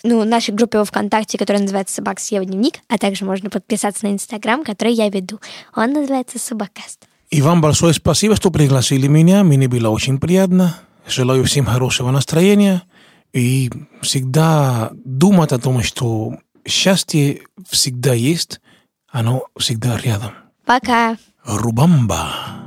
ну, 0.03 0.24
нашей 0.24 0.55
группе 0.55 0.78
во 0.78 0.84
ВКонтакте, 0.84 1.38
которая 1.38 1.62
называется 1.62 1.96
«Собака 1.96 2.20
съела 2.20 2.44
дневник», 2.44 2.76
а 2.88 2.99
также 2.99 3.24
можно 3.24 3.51
подписаться 3.51 4.07
на 4.07 4.12
Инстаграм, 4.12 4.64
который 4.64 4.92
я 4.92 5.09
веду. 5.09 5.40
Он 5.74 5.92
называется 5.92 6.38
«Собакаст». 6.38 7.07
И 7.30 7.42
вам 7.42 7.61
большое 7.61 7.92
спасибо, 7.92 8.36
что 8.36 8.51
пригласили 8.51 9.07
меня. 9.07 9.44
Мне 9.44 9.68
было 9.68 9.90
очень 9.90 10.18
приятно. 10.18 10.76
Желаю 11.07 11.44
всем 11.44 11.66
хорошего 11.66 12.11
настроения. 12.11 12.82
И 13.32 13.70
всегда 14.01 14.90
думать 15.05 15.53
о 15.53 15.59
том, 15.59 15.82
что 15.82 16.38
счастье 16.66 17.42
всегда 17.68 18.14
есть, 18.14 18.61
оно 19.11 19.44
всегда 19.59 19.99
рядом. 19.99 20.32
Пока! 20.64 21.16
Рубамба. 21.44 22.57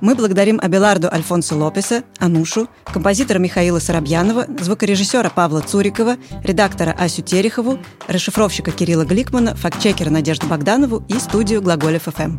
Мы 0.00 0.14
благодарим 0.14 0.60
Абеларду 0.62 1.08
Альфонсо 1.12 1.56
Лопеса, 1.56 2.04
Анушу, 2.18 2.68
композитора 2.84 3.38
Михаила 3.38 3.80
Соробьянова, 3.80 4.46
звукорежиссера 4.60 5.28
Павла 5.28 5.60
Цурикова, 5.60 6.16
редактора 6.44 6.94
Асю 6.96 7.22
Терехову, 7.22 7.78
расшифровщика 8.06 8.70
Кирилла 8.70 9.04
Гликмана, 9.04 9.56
фактчекера 9.56 10.10
Надежду 10.10 10.46
Богданову 10.46 11.02
и 11.08 11.14
студию 11.14 11.62
Глаголев 11.62 12.04
ФМ. 12.04 12.38